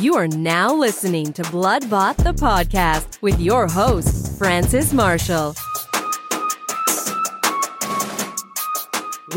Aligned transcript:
You 0.00 0.16
are 0.16 0.26
now 0.26 0.74
listening 0.74 1.32
to 1.34 1.42
Blood 1.50 1.88
Bought 1.88 2.16
the 2.16 2.32
podcast 2.32 3.22
with 3.22 3.40
your 3.40 3.68
host, 3.68 4.36
Francis 4.36 4.92
Marshall. 4.92 5.54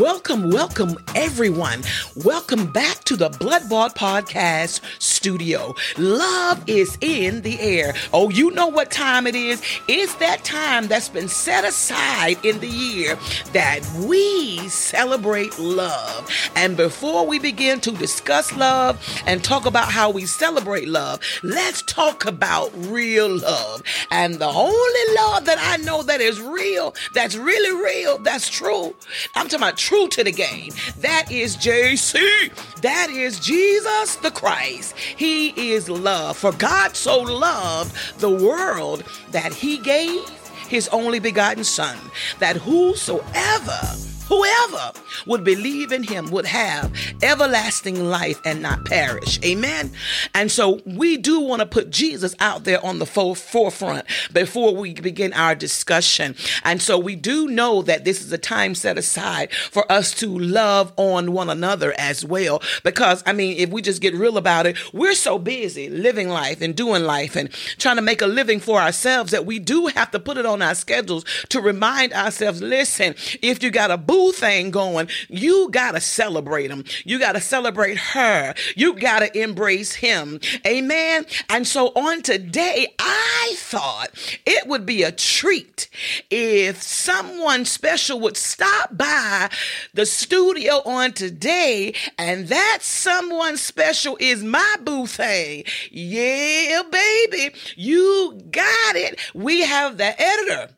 Welcome, 0.00 0.50
welcome, 0.50 0.96
everyone. 1.14 1.82
Welcome 2.24 2.72
back 2.72 3.04
to 3.04 3.16
the 3.16 3.28
Blood 3.28 3.68
Bought 3.68 3.96
Podcast 3.96 4.80
studio. 5.18 5.74
Love 5.98 6.62
is 6.68 6.96
in 7.00 7.42
the 7.42 7.58
air. 7.58 7.92
Oh, 8.12 8.30
you 8.30 8.52
know 8.52 8.68
what 8.68 8.92
time 8.92 9.26
it 9.26 9.34
is? 9.34 9.60
It's 9.88 10.14
that 10.16 10.44
time 10.44 10.86
that's 10.86 11.08
been 11.08 11.26
set 11.26 11.64
aside 11.64 12.36
in 12.44 12.60
the 12.60 12.68
year 12.68 13.18
that 13.52 13.80
we 14.06 14.68
celebrate 14.68 15.58
love. 15.58 16.30
And 16.54 16.76
before 16.76 17.26
we 17.26 17.40
begin 17.40 17.80
to 17.80 17.90
discuss 17.90 18.54
love 18.56 19.04
and 19.26 19.42
talk 19.42 19.66
about 19.66 19.90
how 19.90 20.08
we 20.08 20.24
celebrate 20.24 20.86
love, 20.86 21.20
let's 21.42 21.82
talk 21.82 22.24
about 22.24 22.70
real 22.86 23.28
love. 23.28 23.82
And 24.12 24.36
the 24.36 24.46
only 24.46 25.14
love 25.16 25.46
that 25.46 25.58
I 25.60 25.78
know 25.78 26.04
that 26.04 26.20
is 26.20 26.40
real, 26.40 26.94
that's 27.12 27.34
really 27.34 27.82
real, 27.84 28.18
that's 28.18 28.48
true. 28.48 28.94
I'm 29.34 29.48
talking 29.48 29.64
about 29.64 29.78
true 29.78 30.06
to 30.10 30.22
the 30.22 30.30
game. 30.30 30.72
That 30.98 31.32
is 31.32 31.56
JC. 31.56 32.52
That 32.82 33.10
is 33.10 33.40
Jesus 33.40 34.14
the 34.16 34.30
Christ. 34.30 34.94
He 35.16 35.72
is 35.72 35.88
love. 35.88 36.36
For 36.36 36.52
God 36.52 36.96
so 36.96 37.20
loved 37.20 38.20
the 38.20 38.30
world 38.30 39.04
that 39.30 39.52
he 39.52 39.78
gave 39.78 40.20
his 40.68 40.88
only 40.88 41.18
begotten 41.18 41.64
Son, 41.64 41.98
that 42.38 42.56
whosoever 42.56 43.80
whoever 44.28 44.92
would 45.26 45.44
believe 45.44 45.92
in 45.92 46.02
him 46.02 46.30
would 46.30 46.46
have 46.46 46.92
everlasting 47.22 48.08
life 48.08 48.40
and 48.44 48.62
not 48.62 48.84
perish. 48.84 49.38
Amen. 49.44 49.90
And 50.34 50.50
so 50.50 50.80
we 50.84 51.16
do 51.16 51.40
want 51.40 51.60
to 51.60 51.66
put 51.66 51.90
Jesus 51.90 52.34
out 52.40 52.64
there 52.64 52.84
on 52.84 52.98
the 52.98 53.06
forefront 53.06 54.04
before 54.32 54.74
we 54.74 54.94
begin 54.94 55.32
our 55.32 55.54
discussion. 55.54 56.34
And 56.64 56.80
so 56.80 56.98
we 56.98 57.16
do 57.16 57.48
know 57.48 57.82
that 57.82 58.04
this 58.04 58.20
is 58.22 58.32
a 58.32 58.38
time 58.38 58.74
set 58.74 58.98
aside 58.98 59.52
for 59.52 59.90
us 59.90 60.12
to 60.14 60.38
love 60.38 60.92
on 60.96 61.32
one 61.32 61.50
another 61.50 61.94
as 61.98 62.24
well. 62.24 62.62
Because, 62.84 63.22
I 63.26 63.32
mean, 63.32 63.56
if 63.58 63.70
we 63.70 63.82
just 63.82 64.02
get 64.02 64.14
real 64.14 64.36
about 64.36 64.66
it, 64.66 64.76
we're 64.92 65.14
so 65.14 65.38
busy 65.38 65.88
living 65.88 66.28
life 66.28 66.60
and 66.60 66.74
doing 66.74 67.04
life 67.04 67.36
and 67.36 67.50
trying 67.78 67.96
to 67.96 68.02
make 68.02 68.22
a 68.22 68.26
living 68.26 68.60
for 68.60 68.80
ourselves 68.80 69.32
that 69.32 69.46
we 69.46 69.58
do 69.58 69.86
have 69.86 70.10
to 70.10 70.18
put 70.18 70.36
it 70.36 70.46
on 70.46 70.62
our 70.62 70.74
schedules 70.74 71.24
to 71.48 71.60
remind 71.60 72.12
ourselves 72.12 72.62
listen, 72.62 73.14
if 73.42 73.62
you 73.62 73.70
got 73.70 73.90
a 73.90 73.96
boo 73.96 74.17
thing 74.32 74.70
going, 74.70 75.08
you 75.28 75.70
got 75.70 75.92
to 75.92 76.00
celebrate 76.00 76.70
him. 76.70 76.84
You 77.04 77.18
got 77.18 77.32
to 77.32 77.40
celebrate 77.40 77.98
her. 77.98 78.54
You 78.76 78.94
got 78.94 79.20
to 79.20 79.38
embrace 79.38 79.94
him. 79.94 80.40
Amen. 80.66 81.26
And 81.48 81.66
so 81.66 81.88
on 81.88 82.22
today, 82.22 82.94
I 82.98 83.54
thought 83.56 84.10
it 84.44 84.66
would 84.66 84.84
be 84.84 85.02
a 85.02 85.12
treat 85.12 85.88
if 86.30 86.82
someone 86.82 87.64
special 87.64 88.20
would 88.20 88.36
stop 88.36 88.96
by 88.96 89.50
the 89.94 90.06
studio 90.06 90.82
on 90.84 91.12
today, 91.12 91.94
and 92.18 92.48
that 92.48 92.78
someone 92.80 93.56
special 93.56 94.16
is 94.20 94.42
my 94.42 94.76
boo 94.82 95.06
thing. 95.06 95.64
Yeah, 95.90 96.82
baby, 96.90 97.54
you 97.76 98.40
got 98.50 98.96
it. 98.96 99.20
We 99.34 99.62
have 99.62 99.98
the 99.98 100.20
editor 100.20 100.74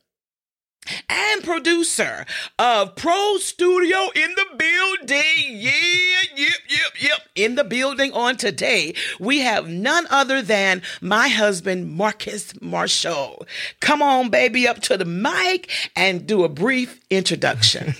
and 1.09 1.45
producer 1.45 2.25
of 2.59 2.95
Pro 2.97 3.37
Studio 3.39 4.11
in 4.15 4.35
the 4.35 4.47
building. 4.57 5.57
Yeah, 5.61 6.23
yep, 6.37 6.59
yep, 6.69 6.93
yep. 7.01 7.19
In 7.35 7.55
the 7.55 7.65
building 7.65 8.13
on 8.13 8.37
today, 8.37 8.95
we 9.19 9.41
have 9.41 9.69
none 9.69 10.07
other 10.11 10.43
than 10.43 10.83
my 11.01 11.29
husband, 11.29 11.91
Marcus 11.93 12.53
Marshall. 12.61 13.47
Come 13.81 14.03
on, 14.03 14.31
baby, 14.31 14.67
up 14.67 14.81
to 14.83 14.97
the 14.97 15.05
mic 15.05 15.71
and 15.97 16.27
do 16.27 16.45
a 16.45 16.49
brief 16.49 17.01
introduction. 17.11 17.95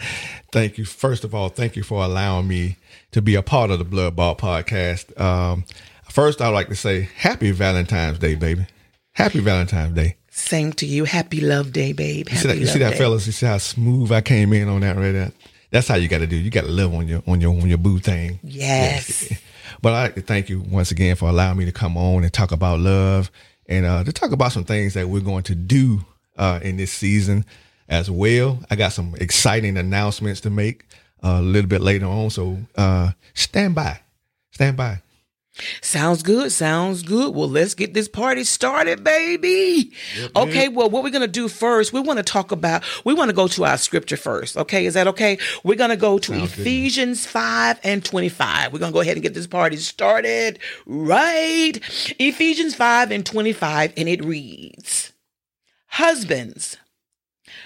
thank 0.52 0.78
you. 0.78 0.84
First 0.84 1.24
of 1.24 1.34
all, 1.34 1.48
thank 1.48 1.76
you 1.76 1.82
for 1.82 2.04
allowing 2.04 2.48
me 2.48 2.76
to 3.12 3.22
be 3.22 3.34
a 3.34 3.42
part 3.42 3.70
of 3.70 3.78
the 3.78 3.84
Blood 3.84 4.16
Bought 4.16 4.38
podcast. 4.38 5.18
Um, 5.20 5.64
first, 6.10 6.40
I'd 6.40 6.48
like 6.48 6.68
to 6.68 6.76
say 6.76 7.08
happy 7.16 7.50
Valentine's 7.52 8.18
Day, 8.18 8.34
baby. 8.34 8.66
Happy 9.12 9.38
Valentine's 9.38 9.94
Day. 9.94 10.16
Same 10.36 10.72
to 10.74 10.86
you. 10.86 11.04
Happy 11.04 11.40
Love 11.40 11.72
Day, 11.72 11.92
babe. 11.92 12.28
Happy 12.28 12.34
you 12.34 12.42
see 12.42 12.48
that, 12.48 12.58
you 12.58 12.66
see 12.66 12.78
that 12.80 12.90
day. 12.90 12.98
fellas? 12.98 13.24
You 13.24 13.32
see 13.32 13.46
how 13.46 13.58
smooth 13.58 14.10
I 14.10 14.20
came 14.20 14.52
in 14.52 14.68
on 14.68 14.80
that 14.80 14.96
right 14.96 15.12
there? 15.12 15.32
That's 15.70 15.86
how 15.86 15.94
you 15.94 16.08
got 16.08 16.18
to 16.18 16.26
do. 16.26 16.34
You 16.36 16.50
got 16.50 16.62
to 16.62 16.72
live 16.72 16.92
on 16.92 17.06
your 17.06 17.22
on 17.28 17.40
your 17.40 17.52
on 17.52 17.68
your 17.68 17.78
boo 17.78 18.00
thing. 18.00 18.40
Yes. 18.42 19.30
yes. 19.30 19.40
But 19.80 19.92
I 19.92 20.02
like 20.02 20.14
to 20.14 20.22
thank 20.22 20.48
you 20.48 20.60
once 20.60 20.90
again 20.90 21.14
for 21.14 21.28
allowing 21.28 21.58
me 21.58 21.66
to 21.66 21.72
come 21.72 21.96
on 21.96 22.22
and 22.22 22.32
talk 22.32 22.52
about 22.52 22.80
love 22.80 23.30
and 23.66 23.84
uh, 23.84 24.02
to 24.02 24.12
talk 24.12 24.32
about 24.32 24.52
some 24.52 24.64
things 24.64 24.94
that 24.94 25.08
we're 25.08 25.20
going 25.20 25.42
to 25.44 25.54
do 25.54 26.04
uh, 26.36 26.58
in 26.62 26.76
this 26.76 26.92
season 26.92 27.44
as 27.88 28.10
well. 28.10 28.58
I 28.70 28.76
got 28.76 28.92
some 28.92 29.14
exciting 29.20 29.76
announcements 29.76 30.40
to 30.42 30.50
make 30.50 30.86
uh, 31.22 31.38
a 31.38 31.42
little 31.42 31.68
bit 31.68 31.80
later 31.80 32.06
on, 32.06 32.30
so 32.30 32.58
uh, 32.76 33.12
stand 33.34 33.74
by, 33.74 34.00
stand 34.52 34.76
by. 34.76 35.00
Sounds 35.80 36.22
good. 36.22 36.50
Sounds 36.50 37.02
good. 37.02 37.34
Well, 37.34 37.48
let's 37.48 37.74
get 37.74 37.94
this 37.94 38.08
party 38.08 38.42
started, 38.42 39.04
baby. 39.04 39.92
Okay. 40.34 40.68
Well, 40.68 40.90
what 40.90 41.04
we're 41.04 41.10
going 41.10 41.22
to 41.22 41.28
do 41.28 41.48
first, 41.48 41.92
we 41.92 42.00
want 42.00 42.18
to 42.18 42.24
talk 42.24 42.50
about, 42.50 42.82
we 43.04 43.14
want 43.14 43.30
to 43.30 43.36
go 43.36 43.46
to 43.48 43.64
our 43.64 43.78
scripture 43.78 44.16
first. 44.16 44.56
Okay. 44.56 44.86
Is 44.86 44.94
that 44.94 45.06
okay? 45.08 45.38
We're 45.62 45.76
going 45.76 45.90
to 45.90 45.96
go 45.96 46.18
to 46.18 46.32
Sounds 46.32 46.58
Ephesians 46.58 47.24
good. 47.24 47.30
5 47.30 47.80
and 47.84 48.04
25. 48.04 48.72
We're 48.72 48.78
going 48.80 48.92
to 48.92 48.94
go 48.94 49.00
ahead 49.00 49.16
and 49.16 49.22
get 49.22 49.34
this 49.34 49.46
party 49.46 49.76
started 49.76 50.58
right. 50.86 51.74
Ephesians 52.18 52.74
5 52.74 53.12
and 53.12 53.24
25. 53.24 53.92
And 53.96 54.08
it 54.08 54.24
reads 54.24 55.12
Husbands, 55.86 56.76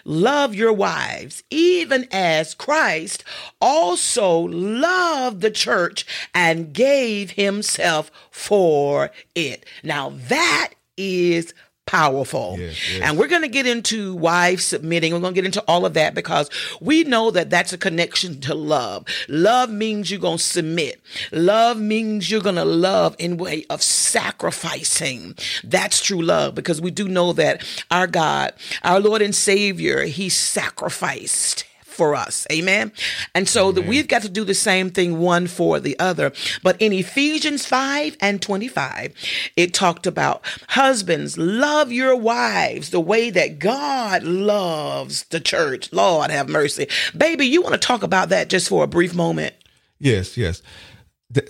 Love 0.05 0.55
your 0.55 0.73
wives, 0.73 1.43
even 1.51 2.07
as 2.11 2.55
Christ 2.55 3.25
also 3.61 4.39
loved 4.39 5.41
the 5.41 5.51
church 5.51 6.07
and 6.35 6.73
gave 6.73 7.33
himself 7.33 8.11
for 8.31 9.11
it. 9.35 9.65
Now 9.83 10.15
that 10.29 10.75
is 10.97 11.55
powerful. 11.89 12.57
Yes, 12.59 12.93
yes. 12.93 13.03
And 13.03 13.19
we're 13.19 13.29
going 13.29 13.43
to 13.43 13.49
get 13.49 13.67
into 13.67 14.15
wives 14.15 14.63
submitting. 14.65 15.15
We're 15.15 15.21
going 15.21 15.33
to 15.33 15.41
get 15.41 15.47
into 15.47 15.65
all 15.67 15.87
of 15.87 15.95
that 15.95 16.15
because 16.15 16.51
we 16.83 17.03
know 17.05 17.31
that 17.31 17.49
that's 17.49 17.73
a 17.73 17.79
connection 17.79 18.41
to 18.43 18.55
love. 18.55 19.07
Love 19.29 19.71
means 19.71 20.11
you're 20.11 20.21
going 20.21 20.37
to 20.37 20.43
submit. 20.43 21.01
Love 21.33 21.81
means 21.81 22.31
you're 22.31 22.43
going 22.43 22.57
to 22.57 22.65
love 22.65 23.17
in 23.19 23.39
way 23.39 23.65
of 23.71 23.83
sacrificing. 23.83 25.35
That's 25.65 26.03
true 26.03 26.21
love 26.21 26.55
because 26.55 26.81
we 26.81 26.91
do 26.91 27.09
know 27.09 27.33
that 27.33 27.65
our 27.91 28.07
God, 28.07 28.53
our 28.83 29.01
Lord 29.01 29.23
and 29.23 29.35
Savior, 29.35 30.03
he 30.05 30.29
sacrificed 30.29 31.65
for 31.99 32.15
us. 32.15 32.47
Amen. 32.51 32.93
And 33.35 33.47
so 33.49 33.73
that 33.73 33.85
we've 33.85 34.09
got 34.09 34.23
to 34.23 34.29
do 34.31 34.45
the 34.45 34.55
same 34.55 34.89
thing 34.89 35.19
one 35.19 35.49
for 35.49 35.81
the 35.81 35.99
other. 35.99 36.33
But 36.63 36.81
in 36.81 36.93
Ephesians 36.93 37.67
5 37.67 38.17
and 38.21 38.41
25, 38.41 39.13
it 39.57 39.75
talked 39.75 40.07
about 40.07 40.43
husbands, 40.69 41.37
love 41.37 41.93
your 41.93 42.17
wives 42.17 42.91
the 42.91 43.01
way 43.01 43.29
that 43.31 43.59
God 43.59 44.23
loves 44.23 45.25
the 45.25 45.41
church. 45.41 45.93
Lord 45.93 46.31
have 46.31 46.49
mercy. 46.49 46.87
Baby, 47.17 47.47
you 47.47 47.61
want 47.61 47.75
to 47.75 47.81
talk 47.81 48.03
about 48.03 48.29
that 48.31 48.49
just 48.49 48.69
for 48.69 48.85
a 48.85 48.89
brief 48.89 49.15
moment? 49.15 49.55
Yes, 49.99 50.37
yes. 50.37 50.63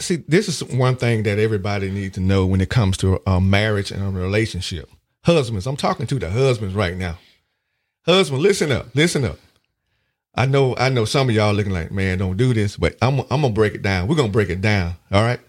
See, 0.00 0.16
this 0.16 0.48
is 0.48 0.64
one 0.64 0.96
thing 0.96 1.24
that 1.24 1.38
everybody 1.38 1.90
needs 1.90 2.14
to 2.14 2.20
know 2.20 2.46
when 2.46 2.60
it 2.60 2.70
comes 2.70 2.96
to 2.96 3.20
a 3.26 3.40
marriage 3.40 3.92
and 3.92 4.02
a 4.02 4.08
relationship. 4.08 4.90
Husbands, 5.24 5.66
I'm 5.66 5.76
talking 5.76 6.06
to 6.06 6.18
the 6.18 6.30
husbands 6.30 6.74
right 6.74 6.96
now. 6.96 7.18
Husband, 8.06 8.40
listen 8.40 8.72
up, 8.72 8.86
listen 8.94 9.24
up. 9.24 9.38
I 10.34 10.46
know, 10.46 10.76
I 10.76 10.88
know 10.88 11.04
some 11.04 11.28
of 11.28 11.34
y'all 11.34 11.52
looking 11.52 11.72
like, 11.72 11.90
man, 11.90 12.18
don't 12.18 12.36
do 12.36 12.54
this, 12.54 12.76
but 12.76 12.96
I'm, 13.02 13.20
I'm 13.20 13.42
gonna 13.42 13.50
break 13.50 13.74
it 13.74 13.82
down. 13.82 14.08
We're 14.08 14.16
gonna 14.16 14.28
break 14.28 14.50
it 14.50 14.60
down. 14.60 14.94
All 15.10 15.22
right. 15.22 15.40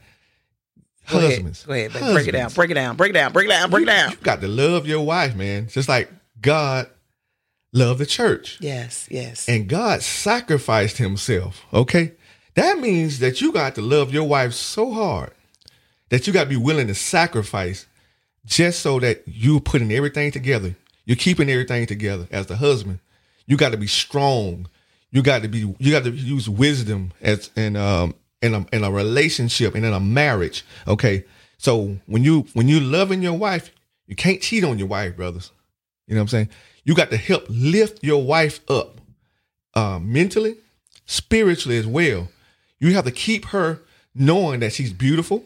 Go 1.10 1.20
Husbands, 1.22 1.66
ahead, 1.68 1.92
go 1.92 2.00
ahead, 2.00 2.14
break 2.14 2.28
it 2.28 2.31
down, 2.34 2.52
break 2.52 2.70
it 2.70 2.74
down, 2.76 2.96
break 2.96 3.10
it 3.10 3.14
down, 3.14 3.31
break 3.31 3.46
it 3.46 3.50
down, 3.50 3.70
break 3.72 3.84
it 3.84 3.86
down. 3.88 4.10
You, 4.12 4.18
you 4.18 4.24
got 4.24 4.42
to 4.42 4.48
love 4.48 4.86
your 4.88 5.02
wife, 5.02 5.36
man. 5.36 5.68
Just 5.68 5.90
like 5.90 6.12
God 6.40 6.88
loved 7.74 8.00
the 8.00 8.06
church. 8.06 8.58
Yes, 8.62 9.08
yes. 9.10 9.50
And 9.50 9.68
God 9.68 10.04
sacrificed 10.04 10.98
Himself. 10.98 11.66
Okay, 11.74 12.14
that 12.54 12.78
means 12.78 13.20
that 13.20 13.42
you 13.42 13.52
got 13.52 13.74
to 13.76 13.81
love 13.81 14.14
your 14.14 14.26
wife 14.26 14.54
so 14.54 14.92
hard 14.92 15.31
that 16.10 16.28
you 16.28 16.34
got 16.34 16.44
to 16.44 16.50
be 16.50 16.58
willing 16.58 16.88
to 16.88 16.96
sacrifice 16.96 17.86
just 18.46 18.80
so 18.80 19.00
that 19.00 19.24
you're 19.26 19.60
putting 19.60 19.92
everything 19.92 20.31
together. 20.31 20.76
You're 21.06 21.18
keeping 21.18 21.50
everything 21.50 21.86
together 21.86 22.28
as 22.31 22.48
the 22.48 22.58
husband. 22.58 23.00
You 23.50 23.57
got 23.57 23.74
to 23.74 23.78
be 23.78 23.88
strong 23.88 24.69
you 25.12 25.24
got 25.24 25.42
to 25.42 25.48
be 25.48 25.60
you 25.80 25.92
got 25.92 26.04
to 26.04 26.12
use 26.12 26.50
wisdom 26.50 27.12
as 27.22 27.50
in 27.56 27.75
um 27.75 28.13
in 28.42 28.54
a 28.54 28.66
in 28.72 28.84
a 28.84 28.92
relationship 28.92 29.75
and 29.75 29.86
in 29.86 29.94
a 29.94 30.00
marriage. 30.00 30.63
Okay. 30.88 31.25
So 31.57 31.98
when 32.06 32.24
you 32.24 32.46
when 32.54 32.68
you 32.68 32.80
loving 32.80 33.22
your 33.22 33.34
wife, 33.34 33.72
you 34.07 34.16
can't 34.16 34.42
cheat 34.42 34.63
on 34.63 34.78
your 34.78 34.88
wife, 34.88 35.16
brothers. 35.16 35.51
You 36.07 36.16
know 36.16 36.22
what 36.22 36.24
I'm 36.24 36.28
saying? 36.30 36.50
You 36.84 36.96
got 36.96 37.12
to 37.12 37.18
help 37.18 37.46
lift 37.50 38.04
your 38.04 38.24
wife 38.24 38.62
up 38.69 39.01
uh, 39.75 40.00
mentally, 40.00 40.56
spiritually 41.06 41.78
as 41.78 41.86
well. 41.86 42.30
You 42.80 42.94
have 42.94 43.06
to 43.06 43.12
keep 43.12 43.45
her 43.45 43.81
knowing 44.16 44.62
that 44.62 44.74
she's 44.74 44.94
beautiful. 44.94 45.44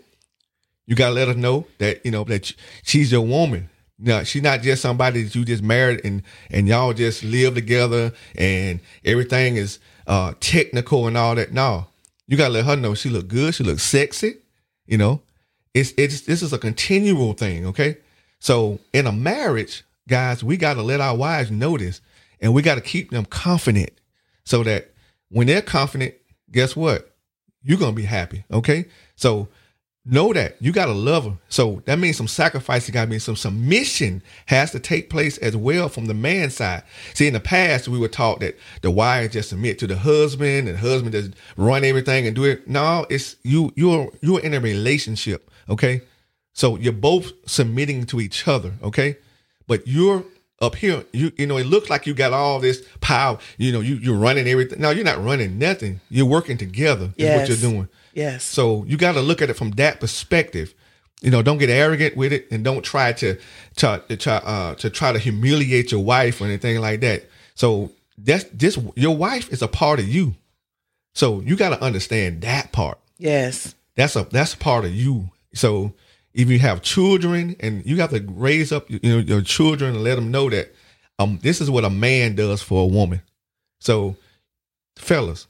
You 0.85 0.95
gotta 0.95 1.13
let 1.13 1.29
her 1.29 1.33
know 1.33 1.65
that 1.79 2.05
you 2.05 2.11
know 2.11 2.25
that 2.25 2.53
she's 2.83 3.11
your 3.11 3.21
woman. 3.21 3.69
No, 3.99 4.23
she's 4.23 4.41
not 4.41 4.61
just 4.61 4.81
somebody 4.81 5.23
that 5.23 5.35
you 5.35 5.45
just 5.45 5.63
married 5.63 6.01
and 6.03 6.23
and 6.49 6.67
y'all 6.67 6.93
just 6.93 7.23
live 7.23 7.55
together 7.55 8.11
and 8.35 8.79
everything 9.05 9.55
is 9.55 9.79
uh 10.07 10.33
technical 10.39 11.07
and 11.07 11.17
all 11.17 11.35
that. 11.35 11.53
No, 11.53 11.87
you 12.27 12.37
gotta 12.37 12.53
let 12.53 12.65
her 12.65 12.75
know 12.75 12.95
she 12.95 13.09
look 13.09 13.27
good, 13.27 13.53
she 13.53 13.63
looks 13.63 13.83
sexy. 13.83 14.37
You 14.85 14.97
know, 14.97 15.21
it's 15.73 15.93
it's 15.97 16.21
this 16.21 16.41
is 16.41 16.53
a 16.53 16.57
continual 16.57 17.33
thing. 17.33 17.67
Okay, 17.67 17.97
so 18.39 18.79
in 18.93 19.07
a 19.07 19.11
marriage, 19.11 19.83
guys, 20.07 20.43
we 20.43 20.57
gotta 20.57 20.81
let 20.81 20.99
our 20.99 21.15
wives 21.15 21.51
know 21.51 21.77
this, 21.77 22.01
and 22.41 22.53
we 22.53 22.61
gotta 22.61 22.81
keep 22.81 23.11
them 23.11 23.25
confident 23.25 23.91
so 24.43 24.63
that 24.63 24.91
when 25.29 25.47
they're 25.47 25.61
confident, 25.61 26.15
guess 26.51 26.75
what? 26.75 27.15
You're 27.61 27.79
gonna 27.79 27.93
be 27.93 28.03
happy. 28.03 28.43
Okay, 28.51 28.85
so 29.15 29.47
know 30.05 30.33
that 30.33 30.61
you 30.61 30.71
got 30.71 30.87
to 30.87 30.91
love 30.91 31.25
her. 31.25 31.37
So 31.49 31.81
that 31.85 31.97
means 31.97 32.17
some 32.17 32.27
sacrifice 32.27 32.89
got 32.89 33.05
to 33.05 33.11
be 33.11 33.19
some 33.19 33.35
submission 33.35 34.21
has 34.47 34.71
to 34.71 34.79
take 34.79 35.09
place 35.09 35.37
as 35.37 35.55
well 35.55 35.87
from 35.87 36.05
the 36.05 36.13
man 36.13 36.49
side. 36.49 36.83
See, 37.13 37.27
in 37.27 37.33
the 37.33 37.39
past, 37.39 37.87
we 37.87 37.97
were 37.97 38.09
taught 38.09 38.41
that 38.41 38.57
the 38.81 38.91
wife 38.91 39.31
just 39.31 39.49
submit 39.49 39.79
to 39.79 39.87
the 39.87 39.97
husband 39.97 40.67
and 40.67 40.77
the 40.77 40.81
husband 40.81 41.13
just 41.13 41.31
run 41.55 41.85
everything 41.85 42.27
and 42.27 42.35
do 42.35 42.43
it. 42.43 42.67
No, 42.67 43.05
it's 43.09 43.37
you, 43.43 43.71
you're, 43.75 44.11
you're 44.21 44.41
in 44.41 44.53
a 44.53 44.59
relationship. 44.59 45.49
Okay. 45.69 46.01
So 46.53 46.77
you're 46.77 46.93
both 46.93 47.31
submitting 47.45 48.05
to 48.07 48.19
each 48.19 48.47
other. 48.47 48.73
Okay. 48.83 49.17
But 49.67 49.87
you're 49.87 50.25
up 50.61 50.75
here, 50.75 51.03
you 51.11 51.31
you 51.37 51.45
know, 51.45 51.57
it 51.57 51.65
looks 51.65 51.89
like 51.89 52.07
you 52.07 52.13
got 52.13 52.31
all 52.31 52.59
this 52.59 52.87
power. 53.01 53.37
You 53.57 53.71
know, 53.71 53.81
you 53.81 53.95
you're 53.95 54.17
running 54.17 54.47
everything. 54.47 54.79
No, 54.79 54.91
you're 54.91 55.03
not 55.03 55.21
running 55.23 55.59
nothing. 55.59 55.99
You're 56.09 56.25
working 56.25 56.57
together. 56.57 57.13
Yes. 57.17 57.49
Is 57.49 57.61
what 57.61 57.61
you're 57.61 57.71
doing. 57.71 57.89
Yes. 58.13 58.43
So 58.43 58.83
you 58.85 58.97
got 58.97 59.13
to 59.13 59.21
look 59.21 59.41
at 59.41 59.49
it 59.49 59.55
from 59.55 59.71
that 59.71 59.99
perspective. 59.99 60.73
You 61.21 61.31
know, 61.31 61.41
don't 61.41 61.57
get 61.57 61.69
arrogant 61.69 62.17
with 62.17 62.33
it, 62.33 62.47
and 62.51 62.63
don't 62.63 62.83
try 62.83 63.13
to 63.13 63.37
to 63.77 64.03
to 64.07 64.17
try, 64.17 64.35
uh, 64.37 64.75
to 64.75 64.89
try 64.89 65.11
to 65.11 65.19
humiliate 65.19 65.91
your 65.91 66.03
wife 66.03 66.41
or 66.41 66.45
anything 66.45 66.79
like 66.81 67.01
that. 67.01 67.29
So 67.55 67.91
that's 68.17 68.43
this. 68.45 68.77
Your 68.95 69.15
wife 69.15 69.51
is 69.51 69.61
a 69.61 69.67
part 69.67 69.99
of 69.99 70.07
you. 70.07 70.35
So 71.13 71.41
you 71.41 71.55
got 71.55 71.69
to 71.69 71.81
understand 71.81 72.41
that 72.41 72.71
part. 72.71 72.99
Yes. 73.17 73.75
That's 73.95 74.15
a 74.15 74.23
that's 74.23 74.53
a 74.53 74.57
part 74.57 74.85
of 74.85 74.93
you. 74.93 75.29
So 75.53 75.93
if 76.33 76.49
you 76.49 76.59
have 76.59 76.81
children 76.81 77.55
and 77.59 77.85
you 77.85 77.97
have 77.97 78.09
to 78.09 78.25
raise 78.27 78.71
up 78.71 78.89
you 78.89 78.99
know 79.03 79.19
your 79.19 79.41
children 79.41 79.95
and 79.95 80.03
let 80.03 80.15
them 80.15 80.31
know 80.31 80.49
that 80.49 80.73
um 81.19 81.39
this 81.43 81.61
is 81.61 81.69
what 81.69 81.85
a 81.85 81.89
man 81.89 82.35
does 82.35 82.61
for 82.61 82.83
a 82.83 82.87
woman. 82.87 83.21
So 83.79 84.15
fellas, 84.97 85.47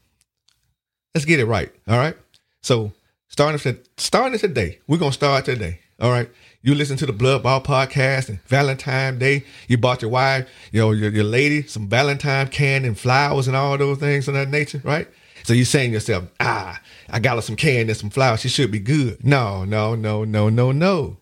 let's 1.15 1.25
get 1.25 1.39
it 1.39 1.45
right. 1.45 1.71
All 1.87 1.97
right. 1.97 2.17
So 2.63 2.93
starting 3.27 3.59
to, 3.59 3.77
starting 3.97 4.39
today, 4.39 4.79
we're 4.87 4.97
gonna 4.97 5.11
start 5.11 5.45
today. 5.45 5.79
All 5.99 6.09
right. 6.09 6.29
You 6.61 6.73
listen 6.73 6.95
to 6.97 7.05
the 7.05 7.11
Blood 7.11 7.43
Bought 7.43 7.65
podcast 7.65 8.29
and 8.29 8.41
Valentine 8.43 9.19
Day. 9.19 9.43
You 9.67 9.77
bought 9.77 10.01
your 10.01 10.09
wife, 10.09 10.49
you 10.71 10.79
know, 10.79 10.91
your, 10.91 11.11
your 11.11 11.25
lady 11.25 11.63
some 11.63 11.89
Valentine 11.89 12.47
candy 12.47 12.87
and 12.87 12.97
flowers 12.97 13.47
and 13.47 13.55
all 13.55 13.77
those 13.77 13.97
things 13.97 14.29
of 14.29 14.33
that 14.35 14.47
nature, 14.47 14.81
right? 14.85 15.09
So 15.43 15.51
you're 15.51 15.65
saying 15.65 15.89
to 15.89 15.95
yourself, 15.95 16.23
ah, 16.39 16.79
I 17.09 17.19
got 17.19 17.35
her 17.35 17.41
some 17.41 17.57
candy 17.57 17.91
and 17.91 17.97
some 17.97 18.09
flowers. 18.09 18.39
She 18.39 18.47
should 18.47 18.71
be 18.71 18.79
good. 18.79 19.25
No, 19.25 19.65
no, 19.65 19.93
no, 19.93 20.23
no, 20.23 20.47
no, 20.47 20.71
no. 20.71 21.17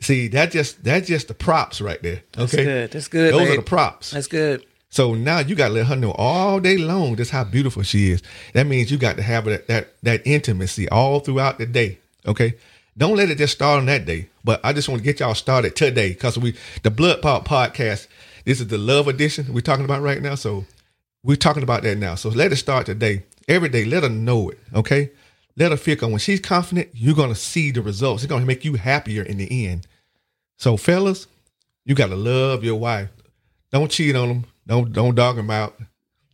See, 0.00 0.28
that 0.28 0.52
just 0.52 0.84
that's 0.84 1.08
just 1.08 1.26
the 1.26 1.34
props 1.34 1.80
right 1.80 2.00
there. 2.02 2.22
Okay. 2.38 2.38
That's 2.38 2.54
good. 2.54 2.90
That's 2.92 3.08
good. 3.08 3.34
Those 3.34 3.40
babe. 3.40 3.52
are 3.52 3.56
the 3.56 3.62
props. 3.62 4.12
That's 4.12 4.28
good. 4.28 4.64
So 4.92 5.14
now 5.14 5.38
you 5.38 5.54
got 5.54 5.68
to 5.68 5.74
let 5.74 5.86
her 5.86 5.96
know 5.96 6.12
all 6.12 6.60
day 6.60 6.76
long 6.76 7.16
just 7.16 7.30
how 7.30 7.44
beautiful 7.44 7.82
she 7.82 8.10
is. 8.10 8.22
That 8.52 8.66
means 8.66 8.90
you 8.90 8.98
got 8.98 9.16
to 9.16 9.22
have 9.22 9.46
that 9.46 9.66
that, 9.66 9.94
that 10.02 10.20
intimacy 10.26 10.86
all 10.90 11.20
throughout 11.20 11.58
the 11.58 11.64
day. 11.64 11.98
Okay. 12.26 12.56
Don't 12.98 13.16
let 13.16 13.30
it 13.30 13.38
just 13.38 13.54
start 13.54 13.80
on 13.80 13.86
that 13.86 14.04
day. 14.04 14.28
But 14.44 14.60
I 14.62 14.74
just 14.74 14.90
want 14.90 15.00
to 15.00 15.04
get 15.04 15.20
y'all 15.20 15.34
started 15.34 15.74
today 15.76 16.10
because 16.10 16.38
we 16.38 16.54
the 16.82 16.90
Blood 16.90 17.22
Bought 17.22 17.46
podcast. 17.46 18.06
This 18.44 18.60
is 18.60 18.66
the 18.66 18.76
love 18.76 19.08
edition 19.08 19.54
we're 19.54 19.62
talking 19.62 19.86
about 19.86 20.02
right 20.02 20.20
now. 20.20 20.34
So 20.34 20.66
we're 21.22 21.36
talking 21.36 21.62
about 21.62 21.84
that 21.84 21.96
now. 21.96 22.14
So 22.14 22.28
let 22.28 22.52
it 22.52 22.56
start 22.56 22.84
today. 22.84 23.22
Every 23.48 23.70
day, 23.70 23.86
let 23.86 24.02
her 24.02 24.10
know 24.10 24.50
it. 24.50 24.58
Okay. 24.74 25.10
Let 25.56 25.70
her 25.70 25.78
feel 25.78 25.96
when 26.00 26.18
she's 26.18 26.40
confident, 26.40 26.90
you're 26.92 27.14
gonna 27.14 27.34
see 27.34 27.70
the 27.70 27.80
results. 27.80 28.24
It's 28.24 28.30
gonna 28.30 28.44
make 28.44 28.66
you 28.66 28.74
happier 28.74 29.22
in 29.22 29.38
the 29.38 29.66
end. 29.68 29.86
So 30.58 30.76
fellas, 30.76 31.28
you 31.86 31.94
gotta 31.94 32.14
love 32.14 32.62
your 32.62 32.76
wife. 32.76 33.08
Don't 33.70 33.90
cheat 33.90 34.14
on 34.14 34.28
them. 34.28 34.44
Don't 34.66 34.92
don't 34.92 35.14
dog 35.14 35.36
them 35.36 35.50
out. 35.50 35.76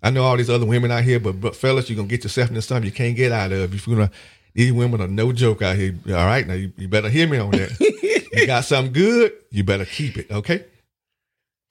I 0.02 0.10
know 0.10 0.22
all 0.24 0.36
these 0.36 0.50
other 0.50 0.66
women 0.66 0.90
out 0.90 1.04
here, 1.04 1.20
but 1.20 1.40
but 1.40 1.56
fellas, 1.56 1.88
you're 1.88 1.96
gonna 1.96 2.08
get 2.08 2.24
yourself 2.24 2.48
into 2.48 2.62
something 2.62 2.84
you 2.84 2.92
can't 2.92 3.16
get 3.16 3.32
out 3.32 3.52
of. 3.52 3.74
If 3.74 3.86
you're 3.86 3.96
gonna 3.96 4.10
these 4.54 4.72
women 4.72 5.00
are 5.00 5.08
no 5.08 5.32
joke 5.32 5.62
out 5.62 5.76
here. 5.76 5.94
All 6.08 6.14
right, 6.14 6.46
now 6.46 6.54
you, 6.54 6.72
you 6.76 6.88
better 6.88 7.08
hear 7.08 7.28
me 7.28 7.38
on 7.38 7.52
that. 7.52 7.78
you 8.32 8.46
got 8.46 8.64
something 8.64 8.92
good, 8.92 9.32
you 9.50 9.64
better 9.64 9.84
keep 9.84 10.16
it. 10.16 10.30
Okay. 10.30 10.64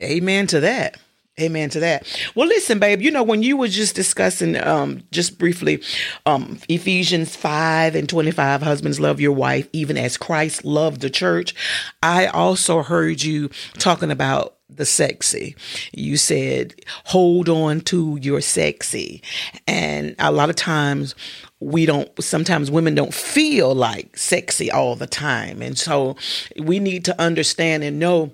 Amen 0.02 0.48
to 0.48 0.62
that. 0.62 0.98
Amen 1.40 1.70
to 1.72 1.82
that. 1.82 2.08
Well, 2.34 2.48
listen, 2.48 2.80
babe, 2.80 3.02
you 3.02 3.12
know, 3.12 3.22
when 3.22 3.44
you 3.44 3.58
were 3.58 3.68
just 3.68 3.94
discussing, 3.94 4.56
um, 4.56 5.04
just 5.12 5.38
briefly, 5.38 5.84
um, 6.26 6.60
Ephesians 6.68 7.36
5 7.36 7.94
and 7.94 8.10
25, 8.10 8.64
husbands 8.64 9.00
love 9.00 9.20
your 9.20 9.34
wife, 9.34 9.68
even 9.72 9.98
as 9.98 10.18
Christ 10.18 10.66
loved 10.66 11.02
the 11.02 11.12
church. 11.12 11.54
I 12.02 12.26
also 12.26 12.82
heard 12.82 13.22
you 13.22 13.50
talking 13.78 14.10
about 14.10 14.57
the 14.70 14.86
sexy. 14.86 15.56
You 15.94 16.18
said, 16.18 16.76
hold 17.06 17.50
on 17.50 17.82
to 17.82 18.18
your 18.22 18.42
sexy. 18.42 19.22
And 19.66 20.16
a 20.20 20.32
lot 20.32 20.50
of 20.50 20.56
times 20.56 21.16
we 21.60 21.86
don't, 21.86 22.10
sometimes 22.22 22.70
women 22.70 22.96
don't 22.96 23.14
feel 23.14 23.74
like 23.74 24.18
sexy 24.18 24.70
all 24.70 24.96
the 24.96 25.08
time. 25.08 25.62
And 25.62 25.78
so 25.78 26.16
we 26.60 26.80
need 26.80 27.06
to 27.06 27.22
understand 27.22 27.84
and 27.84 28.00
know 28.00 28.32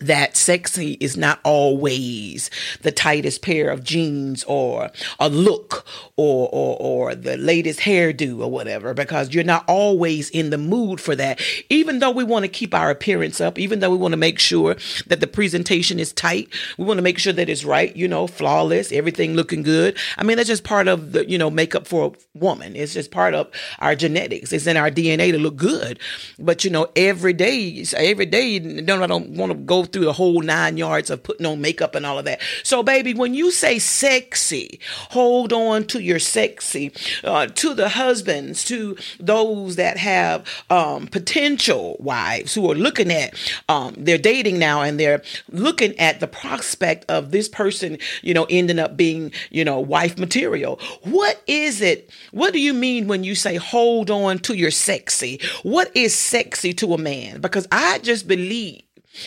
that 0.00 0.36
sexy 0.36 0.92
is 1.00 1.16
not 1.16 1.40
always 1.42 2.50
the 2.82 2.92
tightest 2.92 3.42
pair 3.42 3.68
of 3.68 3.82
jeans 3.82 4.44
or 4.44 4.90
a 5.18 5.28
look 5.28 5.84
or, 6.16 6.48
or 6.52 6.76
or 6.78 7.14
the 7.16 7.36
latest 7.36 7.80
hairdo 7.80 8.38
or 8.38 8.50
whatever 8.50 8.94
because 8.94 9.34
you're 9.34 9.42
not 9.42 9.64
always 9.66 10.30
in 10.30 10.50
the 10.50 10.58
mood 10.58 11.00
for 11.00 11.16
that. 11.16 11.40
Even 11.68 11.98
though 11.98 12.12
we 12.12 12.22
want 12.22 12.44
to 12.44 12.48
keep 12.48 12.74
our 12.74 12.90
appearance 12.90 13.40
up 13.40 13.58
even 13.58 13.80
though 13.80 13.90
we 13.90 13.96
want 13.96 14.12
to 14.12 14.16
make 14.16 14.38
sure 14.38 14.76
that 15.08 15.20
the 15.20 15.26
presentation 15.26 15.98
is 15.98 16.12
tight 16.12 16.48
we 16.76 16.84
want 16.84 16.98
to 16.98 17.02
make 17.02 17.18
sure 17.18 17.32
that 17.32 17.48
it's 17.48 17.64
right 17.64 17.96
you 17.96 18.06
know 18.06 18.26
flawless 18.26 18.92
everything 18.92 19.34
looking 19.34 19.62
good. 19.62 19.98
I 20.16 20.22
mean 20.22 20.36
that's 20.36 20.48
just 20.48 20.64
part 20.64 20.86
of 20.86 21.12
the 21.12 21.28
you 21.28 21.38
know 21.38 21.50
makeup 21.50 21.88
for 21.88 22.12
a 22.12 22.38
woman. 22.38 22.76
It's 22.76 22.94
just 22.94 23.10
part 23.10 23.34
of 23.34 23.50
our 23.80 23.96
genetics. 23.96 24.52
It's 24.52 24.66
in 24.66 24.76
our 24.76 24.90
dna 24.90 25.32
to 25.32 25.38
look 25.38 25.56
good. 25.56 25.98
But 26.38 26.64
you 26.64 26.70
know 26.70 26.86
every 26.94 27.32
day 27.32 27.84
every 27.96 28.26
day 28.26 28.46
you 28.48 28.82
don't 28.82 29.02
i 29.02 29.06
don't 29.06 29.30
want 29.30 29.50
to 29.50 29.58
go 29.58 29.84
through 29.92 30.04
the 30.04 30.12
whole 30.12 30.40
nine 30.40 30.76
yards 30.76 31.10
of 31.10 31.22
putting 31.22 31.46
on 31.46 31.60
makeup 31.60 31.94
and 31.94 32.06
all 32.06 32.18
of 32.18 32.24
that. 32.24 32.40
So, 32.62 32.82
baby, 32.82 33.14
when 33.14 33.34
you 33.34 33.50
say 33.50 33.78
sexy, 33.78 34.80
hold 35.10 35.52
on 35.52 35.84
to 35.88 36.00
your 36.00 36.18
sexy. 36.18 36.92
Uh, 37.24 37.46
to 37.46 37.74
the 37.74 37.88
husbands, 37.90 38.64
to 38.64 38.96
those 39.18 39.76
that 39.76 39.96
have 39.96 40.46
um, 40.70 41.06
potential 41.06 41.96
wives 41.98 42.54
who 42.54 42.70
are 42.70 42.74
looking 42.74 43.10
at, 43.10 43.34
um, 43.68 43.94
they're 43.96 44.18
dating 44.18 44.58
now 44.58 44.82
and 44.82 44.98
they're 44.98 45.22
looking 45.50 45.98
at 45.98 46.20
the 46.20 46.26
prospect 46.26 47.04
of 47.08 47.30
this 47.30 47.48
person, 47.48 47.98
you 48.22 48.34
know, 48.34 48.46
ending 48.50 48.78
up 48.78 48.96
being, 48.96 49.32
you 49.50 49.64
know, 49.64 49.80
wife 49.80 50.18
material. 50.18 50.80
What 51.02 51.42
is 51.46 51.80
it? 51.80 52.10
What 52.30 52.52
do 52.52 52.60
you 52.60 52.72
mean 52.72 53.08
when 53.08 53.24
you 53.24 53.34
say 53.34 53.56
hold 53.56 54.10
on 54.10 54.38
to 54.40 54.54
your 54.54 54.70
sexy? 54.70 55.40
What 55.62 55.94
is 55.96 56.14
sexy 56.14 56.72
to 56.74 56.94
a 56.94 56.98
man? 56.98 57.40
Because 57.40 57.66
I 57.72 57.98
just 57.98 58.28
believe 58.28 58.82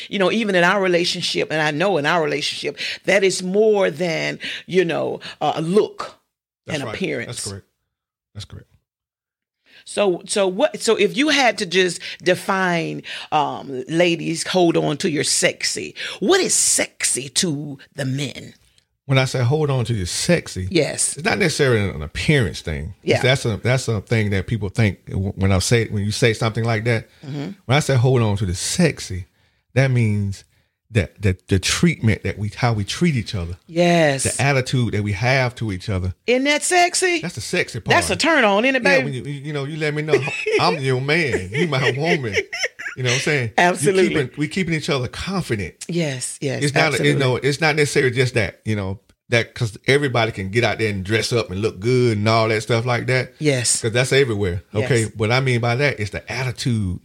you 0.09 0.19
know, 0.19 0.31
even 0.31 0.55
in 0.55 0.63
our 0.63 0.81
relationship, 0.81 1.51
and 1.51 1.61
I 1.61 1.71
know 1.71 1.97
in 1.97 2.05
our 2.05 2.23
relationship, 2.23 2.77
that 3.05 3.23
is 3.23 3.43
more 3.43 3.89
than, 3.89 4.39
you 4.65 4.85
know, 4.85 5.19
uh, 5.39 5.53
a 5.55 5.61
look 5.61 6.15
That's 6.65 6.79
and 6.79 6.85
right. 6.85 6.95
appearance. 6.95 7.27
That's 7.27 7.47
correct. 7.49 7.65
That's 8.33 8.45
correct. 8.45 8.67
So, 9.85 10.21
so 10.25 10.47
what? 10.47 10.79
So, 10.79 10.95
if 10.95 11.17
you 11.17 11.29
had 11.29 11.57
to 11.57 11.65
just 11.65 12.01
define, 12.23 13.03
um, 13.31 13.83
ladies, 13.89 14.45
hold 14.47 14.77
on 14.77 14.97
to 14.97 15.09
your 15.09 15.23
sexy. 15.23 15.95
What 16.19 16.39
is 16.39 16.53
sexy 16.53 17.29
to 17.29 17.77
the 17.95 18.05
men? 18.05 18.53
When 19.05 19.17
I 19.17 19.25
say 19.25 19.43
hold 19.43 19.69
on 19.69 19.83
to 19.85 19.93
your 19.93 20.05
sexy, 20.05 20.67
Yes. 20.71 21.17
it's 21.17 21.25
not 21.25 21.39
necessarily 21.39 21.89
an 21.89 22.01
appearance 22.03 22.61
thing. 22.61 22.93
Yeah. 23.03 23.21
that's 23.21 23.43
a 23.45 23.57
that's 23.57 23.87
a 23.87 23.99
thing 24.01 24.29
that 24.29 24.47
people 24.47 24.69
think 24.69 24.99
when 25.09 25.51
I 25.51 25.59
say 25.59 25.87
when 25.87 26.05
you 26.05 26.11
say 26.11 26.33
something 26.33 26.63
like 26.63 26.85
that. 26.85 27.07
Mm-hmm. 27.25 27.51
When 27.65 27.75
I 27.75 27.79
say 27.79 27.95
hold 27.95 28.21
on 28.21 28.37
to 28.37 28.45
the 28.45 28.55
sexy, 28.55 29.25
that 29.73 29.91
means 29.91 30.43
that 30.91 31.21
that 31.21 31.47
the 31.47 31.57
treatment 31.59 32.23
that 32.23 32.37
we 32.37 32.49
how 32.49 32.73
we 32.73 32.83
treat 32.83 33.15
each 33.15 33.33
other, 33.33 33.57
Yes. 33.67 34.23
the 34.23 34.43
attitude 34.43 34.93
that 34.93 35.03
we 35.03 35.13
have 35.13 35.55
to 35.55 35.71
each 35.71 35.87
other. 35.89 36.13
Isn't 36.27 36.43
that 36.43 36.63
sexy? 36.63 37.21
That's 37.21 37.35
the 37.35 37.41
sexy 37.41 37.79
part. 37.79 37.95
That's 37.95 38.09
a 38.09 38.15
turn 38.15 38.43
on, 38.43 38.65
isn't 38.65 38.75
it, 38.75 38.83
yeah. 38.83 38.97
baby? 38.97 39.05
When 39.05 39.13
you 39.13 39.33
you 39.33 39.53
know 39.53 39.63
you 39.63 39.77
let 39.77 39.93
me 39.93 40.01
know 40.01 40.15
I'm 40.59 40.79
your 40.79 40.99
man, 41.01 41.49
you 41.51 41.67
my 41.67 41.91
woman. 41.97 42.35
You 42.97 43.03
know 43.03 43.09
what 43.09 43.15
I'm 43.15 43.21
saying? 43.21 43.51
Absolutely. 43.57 44.09
keeping, 44.09 44.37
we 44.37 44.47
keeping 44.49 44.73
each 44.73 44.89
other 44.89 45.07
confident. 45.07 45.85
yes. 45.87 46.37
Yes. 46.41 46.61
It's 46.61 46.73
not 46.73 46.87
absolutely. 46.87 47.11
you 47.11 47.17
know 47.19 47.37
it's 47.37 47.61
not 47.61 47.77
necessarily 47.77 48.11
just 48.11 48.33
that 48.33 48.59
you 48.65 48.75
know 48.75 48.99
that 49.29 49.53
because 49.53 49.77
everybody 49.87 50.33
can 50.33 50.49
get 50.49 50.65
out 50.65 50.77
there 50.77 50.89
and 50.89 51.05
dress 51.05 51.31
up 51.31 51.49
and 51.51 51.61
look 51.61 51.79
good 51.79 52.17
and 52.17 52.27
all 52.27 52.49
that 52.49 52.61
stuff 52.63 52.85
like 52.85 53.07
that. 53.07 53.31
Yes. 53.39 53.77
Because 53.81 53.93
that's 53.93 54.11
everywhere. 54.11 54.61
Okay. 54.75 55.03
Yes. 55.03 55.11
What 55.15 55.31
I 55.31 55.39
mean 55.39 55.61
by 55.61 55.75
that 55.75 56.01
is 56.01 56.09
the 56.09 56.29
attitude 56.29 56.99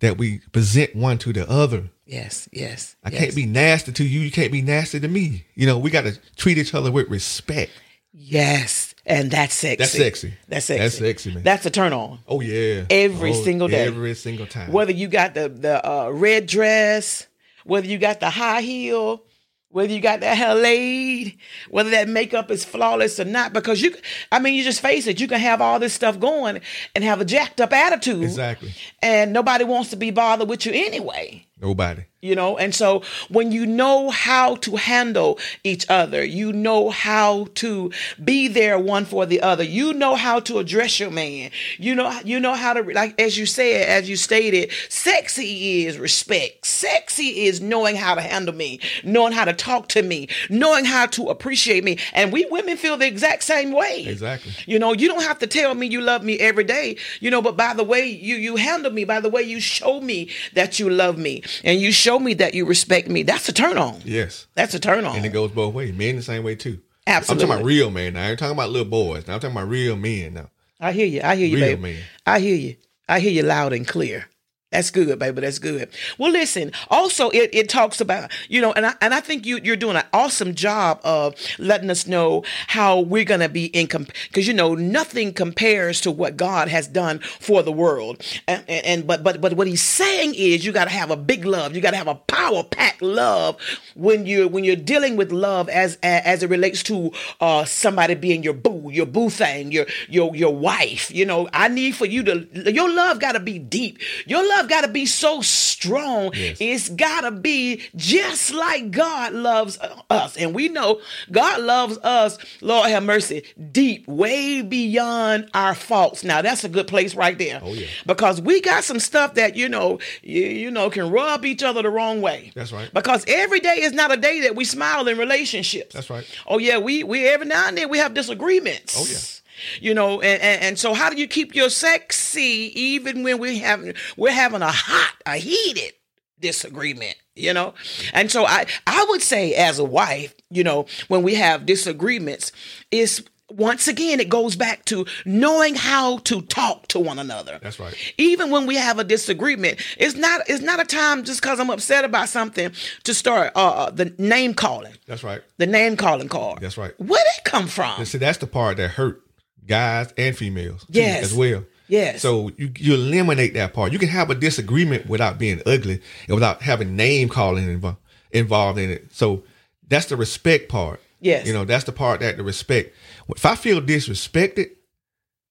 that 0.00 0.18
we 0.18 0.40
present 0.52 0.94
one 0.94 1.18
to 1.18 1.32
the 1.32 1.48
other. 1.50 1.90
Yes, 2.06 2.48
yes. 2.52 2.96
I 3.04 3.10
yes. 3.10 3.20
can't 3.20 3.34
be 3.34 3.46
nasty 3.46 3.92
to 3.92 4.04
you. 4.04 4.20
You 4.20 4.30
can't 4.30 4.52
be 4.52 4.62
nasty 4.62 4.98
to 5.00 5.08
me. 5.08 5.44
You 5.54 5.66
know, 5.66 5.78
we 5.78 5.90
got 5.90 6.04
to 6.04 6.18
treat 6.36 6.56
each 6.58 6.74
other 6.74 6.90
with 6.90 7.08
respect. 7.08 7.70
Yes, 8.12 8.94
and 9.04 9.30
that's 9.30 9.54
sexy. 9.54 9.76
That's 9.76 9.92
sexy. 9.92 10.34
That's 10.48 10.64
sexy. 10.66 10.82
That's 10.82 10.98
sexy, 10.98 11.34
man. 11.34 11.42
That's 11.42 11.66
a 11.66 11.70
turn 11.70 11.92
on. 11.92 12.18
Oh 12.26 12.40
yeah. 12.40 12.84
Every 12.90 13.30
Oh, 13.30 13.44
single 13.44 13.68
day. 13.68 13.86
Every 13.86 14.14
single 14.14 14.46
time. 14.46 14.72
Whether 14.72 14.92
you 14.92 15.08
got 15.08 15.34
the 15.34 15.48
the 15.48 15.86
uh, 15.86 16.08
red 16.10 16.46
dress, 16.46 17.26
whether 17.64 17.86
you 17.86 17.98
got 17.98 18.20
the 18.20 18.30
high 18.30 18.62
heel, 18.62 19.22
whether 19.70 19.92
you 19.92 20.00
got 20.00 20.20
that 20.20 20.36
hair 20.36 20.54
laid, 20.54 21.36
whether 21.68 21.90
that 21.90 22.08
makeup 22.08 22.50
is 22.50 22.64
flawless 22.64 23.20
or 23.20 23.24
not, 23.26 23.52
because 23.52 23.82
you, 23.82 23.94
I 24.32 24.38
mean, 24.38 24.54
you 24.54 24.64
just 24.64 24.80
face 24.80 25.06
it. 25.06 25.20
You 25.20 25.28
can 25.28 25.40
have 25.40 25.60
all 25.60 25.78
this 25.78 25.92
stuff 25.92 26.18
going 26.18 26.60
and 26.94 27.04
have 27.04 27.20
a 27.20 27.24
jacked 27.24 27.60
up 27.60 27.72
attitude, 27.72 28.22
Exactly. 28.24 28.72
and 29.02 29.32
nobody 29.32 29.64
wants 29.64 29.90
to 29.90 29.96
be 29.96 30.10
bothered 30.10 30.48
with 30.48 30.64
you 30.66 30.72
anyway. 30.72 31.46
Nobody. 31.60 32.02
You 32.20 32.34
know? 32.34 32.56
And 32.56 32.74
so 32.74 33.02
when 33.28 33.52
you 33.52 33.66
know 33.66 34.10
how 34.10 34.56
to 34.56 34.76
handle 34.76 35.38
each 35.64 35.86
other 35.88 36.24
you 36.24 36.52
know 36.52 36.90
how 36.90 37.48
to 37.54 37.90
be 38.22 38.48
there 38.48 38.78
one 38.78 39.04
for 39.04 39.26
the 39.26 39.40
other. 39.40 39.64
You 39.64 39.92
know 39.92 40.14
how 40.14 40.40
to 40.40 40.58
address 40.58 41.00
your 41.00 41.10
man. 41.10 41.50
You 41.78 41.94
know 41.94 42.20
you 42.24 42.40
know 42.40 42.54
how 42.54 42.72
to 42.74 42.82
like 42.82 43.20
as 43.20 43.36
you 43.36 43.46
said 43.46 43.88
as 43.88 44.08
you 44.08 44.16
stated 44.16 44.72
sexy 44.88 45.84
is 45.84 45.98
respect. 45.98 46.66
Sexy 46.66 47.46
is 47.46 47.60
knowing 47.60 47.96
how 47.96 48.14
to 48.14 48.20
handle 48.20 48.54
me 48.54 48.80
knowing 49.04 49.32
how 49.32 49.44
to 49.44 49.52
talk 49.52 49.88
to 49.88 50.02
me 50.02 50.28
knowing 50.48 50.84
how 50.84 51.06
to 51.06 51.28
appreciate 51.28 51.84
me. 51.84 51.98
And 52.12 52.32
we 52.32 52.46
women 52.50 52.76
feel 52.76 52.96
the 52.96 53.06
exact 53.06 53.42
same 53.42 53.72
way. 53.72 54.04
Exactly. 54.06 54.52
you 54.66 54.78
know, 54.78 54.92
you 54.92 55.08
don't 55.08 55.22
have 55.22 55.38
to 55.40 55.46
tell 55.46 55.74
me 55.74 55.86
you 55.86 56.00
love 56.00 56.22
me 56.22 56.38
every 56.38 56.64
day, 56.64 56.96
you 57.20 57.30
know, 57.30 57.42
but 57.42 57.56
by 57.56 57.74
the 57.74 57.84
way 57.84 58.06
you 58.06 58.36
you 58.36 58.56
handle 58.56 58.92
me, 58.92 59.04
by 59.04 59.20
the 59.20 59.28
way 59.28 59.42
you 59.42 59.60
show 59.60 60.00
me 60.00 60.30
that 60.54 60.78
you 60.78 60.88
love 60.88 61.18
me. 61.18 61.42
And 61.64 61.80
you 61.80 61.92
show 61.92 62.07
me 62.16 62.34
that 62.34 62.54
you 62.54 62.64
respect 62.64 63.08
me, 63.08 63.24
that's 63.24 63.48
a 63.48 63.52
turn 63.52 63.76
on. 63.76 64.00
Yes. 64.04 64.46
That's 64.54 64.72
a 64.74 64.78
turn 64.80 65.04
on. 65.04 65.16
And 65.16 65.26
it 65.26 65.30
goes 65.30 65.50
both 65.50 65.74
ways. 65.74 65.92
Men 65.94 66.16
the 66.16 66.22
same 66.22 66.44
way 66.44 66.54
too. 66.54 66.78
Absolutely. 67.06 67.42
I'm 67.44 67.48
talking 67.48 67.60
about 67.62 67.66
real 67.66 67.90
men 67.90 68.12
now. 68.14 68.22
I 68.24 68.30
ain't 68.30 68.38
talking 68.38 68.52
about 68.56 68.70
little 68.70 68.88
boys. 68.88 69.26
Now 69.26 69.34
I'm 69.34 69.40
talking 69.40 69.56
about 69.56 69.68
real 69.68 69.96
men 69.96 70.34
now. 70.34 70.50
I 70.80 70.92
hear 70.92 71.06
you. 71.06 71.20
I 71.24 71.34
hear 71.36 71.46
you, 71.46 71.56
Real 71.56 71.66
baby. 71.66 71.82
man. 71.82 72.02
I 72.24 72.38
hear 72.38 72.54
you. 72.54 72.76
I 73.08 73.18
hear 73.20 73.32
you 73.32 73.42
loud 73.42 73.72
and 73.72 73.86
clear. 73.88 74.28
That's 74.70 74.90
good, 74.90 75.18
baby. 75.18 75.40
That's 75.40 75.58
good. 75.58 75.88
Well, 76.18 76.30
listen. 76.30 76.72
Also, 76.90 77.30
it, 77.30 77.48
it 77.54 77.68
talks 77.70 78.02
about 78.02 78.30
you 78.50 78.60
know, 78.60 78.72
and 78.72 78.84
I 78.84 78.94
and 79.00 79.14
I 79.14 79.20
think 79.20 79.46
you 79.46 79.58
you're 79.64 79.76
doing 79.76 79.96
an 79.96 80.04
awesome 80.12 80.54
job 80.54 81.00
of 81.04 81.34
letting 81.58 81.88
us 81.88 82.06
know 82.06 82.44
how 82.66 83.00
we're 83.00 83.24
gonna 83.24 83.48
be 83.48 83.66
in 83.66 83.86
because 83.86 84.46
you 84.46 84.52
know 84.52 84.74
nothing 84.74 85.32
compares 85.32 86.02
to 86.02 86.10
what 86.10 86.36
God 86.36 86.68
has 86.68 86.86
done 86.86 87.20
for 87.20 87.62
the 87.62 87.72
world. 87.72 88.22
And, 88.46 88.62
and, 88.68 89.06
but 89.06 89.24
but 89.24 89.40
but 89.40 89.54
what 89.54 89.66
he's 89.66 89.80
saying 89.80 90.34
is 90.34 90.66
you 90.66 90.72
got 90.72 90.84
to 90.84 90.90
have 90.90 91.10
a 91.10 91.16
big 91.16 91.46
love. 91.46 91.74
You 91.74 91.80
got 91.80 91.92
to 91.92 91.96
have 91.96 92.08
a 92.08 92.16
power 92.16 92.62
packed 92.62 93.00
love 93.00 93.56
when 93.94 94.26
you're 94.26 94.48
when 94.48 94.64
you're 94.64 94.76
dealing 94.76 95.16
with 95.16 95.32
love 95.32 95.70
as 95.70 95.96
as 96.02 96.42
it 96.42 96.50
relates 96.50 96.82
to 96.84 97.10
uh 97.40 97.64
somebody 97.64 98.14
being 98.14 98.42
your 98.42 98.52
boo, 98.52 98.90
your 98.92 99.06
boo 99.06 99.30
thing, 99.30 99.72
your 99.72 99.86
your 100.10 100.36
your 100.36 100.54
wife. 100.54 101.10
You 101.10 101.24
know, 101.24 101.48
I 101.54 101.68
need 101.68 101.94
for 101.96 102.04
you 102.04 102.22
to 102.24 102.70
your 102.70 102.92
love 102.92 103.18
got 103.18 103.32
to 103.32 103.40
be 103.40 103.58
deep. 103.58 103.98
Your 104.26 104.46
love 104.46 104.57
got 104.66 104.82
to 104.82 104.88
be 104.88 105.06
so 105.06 105.40
strong. 105.40 106.32
Yes. 106.34 106.56
It's 106.60 106.88
got 106.88 107.20
to 107.22 107.30
be 107.30 107.82
just 107.94 108.52
like 108.52 108.90
God 108.90 109.32
loves 109.32 109.78
uh, 109.78 110.02
us, 110.10 110.36
and 110.36 110.54
we 110.54 110.68
know 110.68 111.00
God 111.30 111.60
loves 111.60 111.98
us. 111.98 112.38
Lord 112.60 112.90
have 112.90 113.02
mercy, 113.02 113.44
deep, 113.70 114.08
way 114.08 114.62
beyond 114.62 115.50
our 115.54 115.74
faults. 115.74 116.24
Now 116.24 116.42
that's 116.42 116.64
a 116.64 116.68
good 116.68 116.88
place 116.88 117.14
right 117.14 117.38
there. 117.38 117.60
Oh, 117.62 117.74
yeah. 117.74 117.86
Because 118.06 118.40
we 118.40 118.60
got 118.60 118.84
some 118.84 118.98
stuff 118.98 119.34
that 119.34 119.56
you 119.56 119.68
know, 119.68 119.98
you, 120.22 120.42
you 120.42 120.70
know, 120.70 120.90
can 120.90 121.10
rub 121.10 121.44
each 121.44 121.62
other 121.62 121.82
the 121.82 121.90
wrong 121.90 122.20
way. 122.20 122.52
That's 122.54 122.72
right. 122.72 122.92
Because 122.92 123.24
every 123.28 123.60
day 123.60 123.82
is 123.82 123.92
not 123.92 124.12
a 124.12 124.16
day 124.16 124.40
that 124.40 124.56
we 124.56 124.64
smile 124.64 125.06
in 125.06 125.18
relationships. 125.18 125.94
That's 125.94 126.10
right. 126.10 126.26
Oh 126.46 126.58
yeah, 126.58 126.78
we 126.78 127.04
we 127.04 127.26
every 127.28 127.46
now 127.46 127.68
and 127.68 127.76
then 127.76 127.88
we 127.88 127.98
have 127.98 128.14
disagreements. 128.14 128.96
Oh, 128.98 129.06
yeah. 129.08 129.37
You 129.80 129.94
know, 129.94 130.20
and, 130.20 130.40
and, 130.42 130.62
and 130.62 130.78
so 130.78 130.94
how 130.94 131.10
do 131.10 131.16
you 131.16 131.26
keep 131.28 131.54
your 131.54 131.70
sexy 131.70 132.72
even 132.74 133.22
when 133.22 133.38
we 133.38 133.58
having 133.58 133.94
we're 134.16 134.32
having 134.32 134.62
a 134.62 134.70
hot, 134.72 135.14
a 135.26 135.36
heated 135.36 135.92
disagreement, 136.40 137.16
you 137.34 137.52
know? 137.52 137.74
And 138.12 138.30
so 138.30 138.46
I 138.46 138.66
I 138.86 139.06
would 139.10 139.22
say 139.22 139.54
as 139.54 139.78
a 139.78 139.84
wife, 139.84 140.34
you 140.50 140.64
know, 140.64 140.86
when 141.08 141.22
we 141.22 141.34
have 141.34 141.66
disagreements, 141.66 142.52
is 142.90 143.24
once 143.50 143.88
again 143.88 144.20
it 144.20 144.28
goes 144.28 144.56
back 144.56 144.84
to 144.84 145.06
knowing 145.24 145.74
how 145.74 146.18
to 146.18 146.42
talk 146.42 146.86
to 146.88 146.98
one 147.00 147.18
another 147.18 147.58
That's 147.62 147.80
right. 147.80 147.94
even 148.18 148.50
when 148.50 148.66
we 148.66 148.76
have 148.76 148.98
a 148.98 149.04
disagreement 149.04 149.80
it's 149.96 150.16
not 150.16 150.42
it's 150.50 150.62
not 150.62 150.80
a 150.82 150.84
time 150.84 151.24
just 151.24 151.40
because 151.40 151.58
i'm 151.58 151.70
upset 151.70 152.04
about 152.04 152.28
something 152.28 152.70
to 153.04 153.14
start 153.14 153.52
uh 153.56 153.90
the 153.90 154.12
name 154.18 154.52
calling 154.52 154.92
That's 155.06 155.24
right. 155.24 155.40
the 155.56 155.64
name 155.66 155.96
calling 155.96 156.28
card 156.28 156.60
That's 156.60 156.76
right. 156.76 156.92
where 157.00 157.24
did 157.24 157.38
it 157.38 157.44
come 157.50 157.68
from 157.68 157.94
And 158.00 158.06
see, 158.06 158.18
that's 158.18 158.36
the 158.36 158.46
part 158.46 158.76
that 158.76 158.90
hurt 158.90 159.22
guys 159.68 160.12
and 160.16 160.36
females 160.36 160.84
Yes. 160.88 161.22
as 161.24 161.34
well. 161.34 161.64
Yes. 161.86 162.20
So 162.22 162.50
you 162.56 162.70
you 162.78 162.94
eliminate 162.94 163.54
that 163.54 163.72
part. 163.72 163.92
You 163.92 163.98
can 163.98 164.08
have 164.08 164.30
a 164.30 164.34
disagreement 164.34 165.08
without 165.08 165.38
being 165.38 165.62
ugly 165.64 166.00
and 166.26 166.34
without 166.34 166.62
having 166.62 166.96
name 166.96 167.28
calling 167.28 167.66
invo- 167.80 167.96
involved 168.32 168.78
in 168.78 168.90
it. 168.90 169.06
So 169.12 169.44
that's 169.88 170.06
the 170.06 170.16
respect 170.16 170.68
part. 170.68 171.00
Yes. 171.20 171.46
You 171.46 171.52
know, 171.52 171.64
that's 171.64 171.84
the 171.84 171.92
part 171.92 172.20
that 172.20 172.36
the 172.36 172.42
respect. 172.42 172.94
If 173.30 173.46
I 173.46 173.54
feel 173.54 173.80
disrespected, 173.80 174.70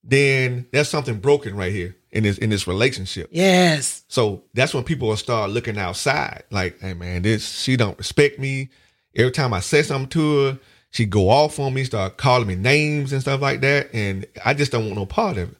then 0.03 0.67
there's 0.71 0.89
something 0.89 1.19
broken 1.19 1.55
right 1.55 1.71
here 1.71 1.95
in 2.11 2.23
this 2.23 2.37
in 2.37 2.49
this 2.49 2.67
relationship. 2.67 3.29
yes 3.31 4.03
So 4.07 4.43
that's 4.53 4.73
when 4.73 4.83
people 4.83 5.07
will 5.09 5.17
start 5.17 5.49
looking 5.49 5.77
outside. 5.77 6.43
Like, 6.51 6.79
hey 6.79 6.93
man, 6.93 7.23
this 7.23 7.61
she 7.61 7.75
don't 7.77 7.97
respect 7.97 8.39
me. 8.39 8.69
Every 9.15 9.31
time 9.31 9.53
I 9.53 9.59
say 9.59 9.81
something 9.81 10.09
to 10.09 10.43
her, 10.45 10.59
she 10.97 11.05
go 11.05 11.29
off 11.29 11.59
on 11.59 11.75
me, 11.75 11.83
start 11.83 12.17
calling 12.17 12.47
me 12.47 12.55
names 12.55 13.13
and 13.13 13.21
stuff 13.21 13.39
like 13.39 13.61
that. 13.61 13.93
And 13.93 14.25
I 14.43 14.55
just 14.55 14.71
don't 14.71 14.85
want 14.85 14.95
no 14.95 15.05
part 15.05 15.37
of 15.37 15.51
it. 15.51 15.57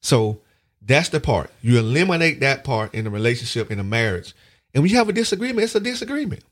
So 0.00 0.42
that's 0.80 1.08
the 1.08 1.18
part. 1.18 1.50
You 1.60 1.80
eliminate 1.80 2.38
that 2.38 2.62
part 2.62 2.94
in 2.94 3.04
a 3.04 3.10
relationship, 3.10 3.72
in 3.72 3.80
a 3.80 3.84
marriage. 3.84 4.32
And 4.72 4.84
when 4.84 4.92
you 4.92 4.96
have 4.98 5.08
a 5.08 5.12
disagreement, 5.12 5.64
it's 5.64 5.74
a 5.74 5.80
disagreement. 5.80 6.44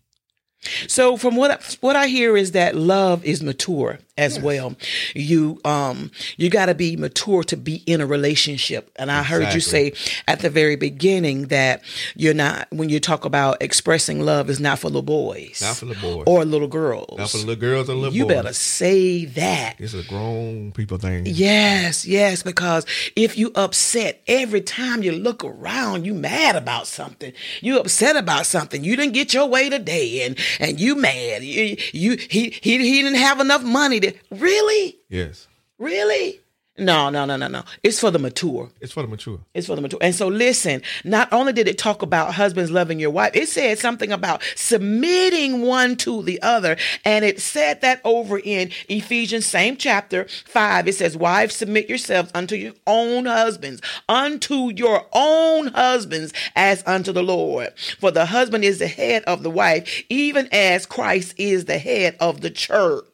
So 0.89 1.17
from 1.19 1.37
what 1.37 1.51
I, 1.51 1.59
what 1.81 1.95
I 1.95 2.07
hear 2.07 2.37
is 2.37 2.53
that 2.53 2.75
love 2.75 3.23
is 3.25 3.43
mature 3.43 3.99
as 4.17 4.39
well. 4.39 4.77
You 5.15 5.61
um 5.65 6.11
you 6.37 6.49
got 6.49 6.67
to 6.67 6.75
be 6.75 6.97
mature 6.97 7.43
to 7.45 7.57
be 7.57 7.83
in 7.87 8.01
a 8.01 8.07
relationship. 8.07 8.91
And 8.97 9.11
I 9.11 9.25
heard 9.25 9.53
you 9.53 9.61
say 9.61 9.93
at 10.29 10.39
the 10.41 10.49
very 10.49 10.77
beginning 10.77 11.49
that 11.49 11.83
you're 12.15 12.33
not 12.33 12.69
when 12.71 12.89
you 12.89 13.01
talk 13.01 13.25
about 13.25 13.61
expressing 13.61 14.21
love 14.21 14.49
is 14.49 14.61
not 14.61 14.79
for 14.79 14.87
little 14.87 15.03
boys, 15.03 15.61
Not 15.61 15.77
for 15.77 15.87
little 15.87 16.15
boys. 16.17 16.25
or 16.29 16.45
little 16.45 16.69
girls. 16.69 17.19
Not 17.19 17.31
for 17.31 17.39
little 17.39 17.57
girls 17.57 17.91
or 17.91 17.95
little 17.95 18.11
boys. 18.11 18.17
you 18.17 18.25
boys. 18.25 18.35
better 18.35 18.53
say 18.55 19.25
that. 19.27 19.75
It's 19.79 19.95
a 19.95 20.05
grown 20.05 20.71
people 20.73 20.97
thing. 20.99 21.27
Yes, 21.27 22.07
yes, 22.07 22.43
because 22.45 22.87
if 23.17 23.37
you 23.37 23.51
upset 23.57 24.23
every 24.29 24.61
time 24.61 25.03
you 25.03 25.13
look 25.13 25.45
around, 25.45 26.07
you 26.07 26.15
mad 26.15 26.55
about 26.57 26.87
something. 26.87 27.33
You 27.61 27.81
upset 27.81 28.15
about 28.17 28.47
something. 28.47 28.85
You 28.85 28.95
didn't 28.97 29.13
get 29.15 29.35
your 29.35 29.47
way 29.49 29.69
today, 29.69 30.23
and 30.23 30.39
and 30.61 30.81
you 30.81 30.97
mad. 30.97 31.43
You, 31.43 31.77
you 31.93 32.17
he 32.17 32.51
he 32.63 32.79
he 32.79 33.03
didn't 33.03 33.19
have 33.19 33.41
enough 33.41 33.63
money 33.63 34.01
to 34.01 34.13
really 34.31 34.99
Yes. 35.09 35.49
really. 35.79 36.41
No, 36.76 37.09
no, 37.09 37.25
no, 37.25 37.37
no, 37.37 37.47
no. 37.47 37.62
It's 37.85 38.00
for 38.00 38.11
the 38.11 38.19
mature. 38.19 38.69
It's 38.81 38.93
for 38.93 39.02
the 39.02 39.09
mature. 39.09 39.38
It's 39.54 39.69
for 39.69 39.76
the 39.76 39.83
mature. 39.83 40.00
And 40.02 40.12
so 40.12 40.26
listen, 40.26 40.83
not 41.04 41.33
only 41.33 41.52
did 41.52 41.69
it 41.69 41.78
talk 41.78 42.02
about 42.02 42.35
husbands 42.35 42.73
loving 42.73 42.99
your 42.99 43.11
wife, 43.11 43.31
it 43.35 43.49
said 43.49 43.78
something 43.78 44.11
about 44.11 44.43
submitting 44.57 45.62
one 45.62 45.95
to 45.99 46.25
the 46.25 46.43
other. 46.43 46.76
And 47.04 47.25
it 47.25 47.40
said 47.40 47.81
that 47.83 48.00
over 48.02 48.40
in 48.40 48.73
Ephesians, 48.88 49.47
same 49.47 49.76
chapter 49.76 50.26
five. 50.47 50.88
It 50.88 50.97
says, 50.97 51.16
Wives, 51.16 51.54
submit 51.54 51.88
yourselves 51.88 52.33
unto 52.35 52.57
your 52.57 52.75
own 52.88 53.26
husbands, 53.26 53.81
unto 54.09 54.73
your 54.75 55.07
own 55.12 55.69
husbands 55.69 56.33
as 56.57 56.83
unto 56.87 57.12
the 57.12 57.23
Lord. 57.23 57.73
For 58.00 58.11
the 58.11 58.26
husband 58.26 58.64
is 58.64 58.81
the 58.81 58.88
head 58.88 59.23
of 59.25 59.45
the 59.45 59.50
wife, 59.50 60.02
even 60.09 60.49
as 60.50 60.87
Christ 60.87 61.35
is 61.38 61.66
the 61.66 61.78
head 61.78 62.16
of 62.19 62.40
the 62.40 62.50
church. 62.50 63.04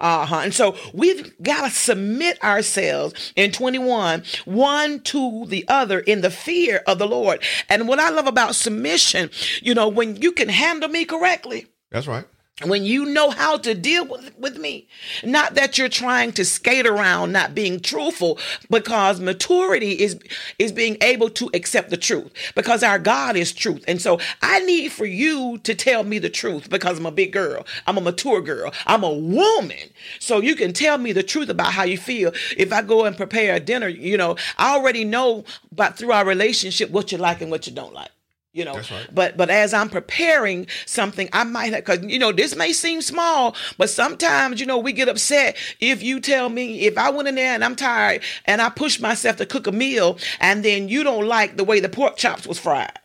Uh-huh. 0.00 0.36
And 0.36 0.54
so 0.54 0.76
we've 0.92 1.32
got 1.42 1.64
to 1.64 1.70
submit 1.70 2.42
ourselves 2.42 3.32
in 3.36 3.52
21, 3.52 4.24
one 4.44 5.00
to 5.00 5.46
the 5.46 5.64
other 5.68 6.00
in 6.00 6.20
the 6.20 6.30
fear 6.30 6.82
of 6.86 6.98
the 6.98 7.06
Lord. 7.06 7.42
And 7.68 7.88
what 7.88 7.98
I 8.00 8.10
love 8.10 8.26
about 8.26 8.54
submission, 8.54 9.30
you 9.62 9.74
know, 9.74 9.88
when 9.88 10.16
you 10.16 10.32
can 10.32 10.48
handle 10.48 10.88
me 10.88 11.04
correctly, 11.04 11.66
That's 11.90 12.06
right. 12.06 12.24
When 12.62 12.84
you 12.84 13.04
know 13.06 13.30
how 13.30 13.56
to 13.58 13.74
deal 13.74 14.06
with, 14.06 14.32
with 14.38 14.58
me. 14.58 14.86
Not 15.24 15.56
that 15.56 15.76
you're 15.76 15.88
trying 15.88 16.30
to 16.32 16.44
skate 16.44 16.86
around 16.86 17.32
not 17.32 17.52
being 17.52 17.80
truthful 17.80 18.38
because 18.70 19.18
maturity 19.18 19.92
is 19.92 20.20
is 20.60 20.70
being 20.70 20.96
able 21.00 21.30
to 21.30 21.50
accept 21.52 21.90
the 21.90 21.96
truth 21.96 22.32
because 22.54 22.84
our 22.84 23.00
god 23.00 23.34
is 23.34 23.52
truth. 23.52 23.84
And 23.88 24.00
so 24.00 24.20
i 24.40 24.60
need 24.60 24.92
for 24.92 25.04
you 25.04 25.58
to 25.64 25.74
tell 25.74 26.04
me 26.04 26.20
the 26.20 26.30
truth 26.30 26.70
because 26.70 26.98
i'm 26.98 27.06
a 27.06 27.10
big 27.10 27.32
girl. 27.32 27.66
I'm 27.88 27.98
a 27.98 28.00
mature 28.00 28.40
girl. 28.40 28.72
I'm 28.86 29.02
a 29.02 29.12
woman. 29.12 29.90
So 30.20 30.40
you 30.40 30.54
can 30.54 30.72
tell 30.72 30.98
me 30.98 31.10
the 31.10 31.24
truth 31.24 31.48
about 31.48 31.72
how 31.72 31.82
you 31.82 31.98
feel. 31.98 32.32
If 32.56 32.72
i 32.72 32.82
go 32.82 33.04
and 33.04 33.16
prepare 33.16 33.56
a 33.56 33.60
dinner 33.60 33.88
you 33.88 34.16
know 34.16 34.36
i 34.58 34.74
already 34.76 35.04
know 35.04 35.44
but 35.72 35.96
through 35.96 36.12
our 36.12 36.24
relationship 36.24 36.90
what 36.90 37.10
you 37.10 37.18
like 37.18 37.40
and 37.40 37.50
what 37.50 37.66
you 37.66 37.72
don't 37.72 37.92
like 37.92 38.10
you 38.54 38.64
know 38.64 38.74
right. 38.76 39.08
but 39.12 39.36
but 39.36 39.50
as 39.50 39.74
i'm 39.74 39.90
preparing 39.90 40.66
something 40.86 41.28
i 41.34 41.44
might 41.44 41.74
have 41.74 41.84
because 41.84 42.02
you 42.04 42.18
know 42.18 42.32
this 42.32 42.56
may 42.56 42.72
seem 42.72 43.02
small 43.02 43.54
but 43.76 43.90
sometimes 43.90 44.60
you 44.60 44.64
know 44.66 44.78
we 44.78 44.92
get 44.92 45.08
upset 45.08 45.56
if 45.80 46.02
you 46.02 46.20
tell 46.20 46.48
me 46.48 46.80
if 46.86 46.96
i 46.96 47.10
went 47.10 47.28
in 47.28 47.34
there 47.34 47.52
and 47.54 47.64
i'm 47.64 47.76
tired 47.76 48.22
and 48.46 48.62
i 48.62 48.70
push 48.70 48.98
myself 49.00 49.36
to 49.36 49.44
cook 49.44 49.66
a 49.66 49.72
meal 49.72 50.16
and 50.40 50.64
then 50.64 50.88
you 50.88 51.02
don't 51.04 51.26
like 51.26 51.56
the 51.56 51.64
way 51.64 51.80
the 51.80 51.88
pork 51.88 52.16
chops 52.16 52.46
was 52.46 52.58
fried 52.58 52.98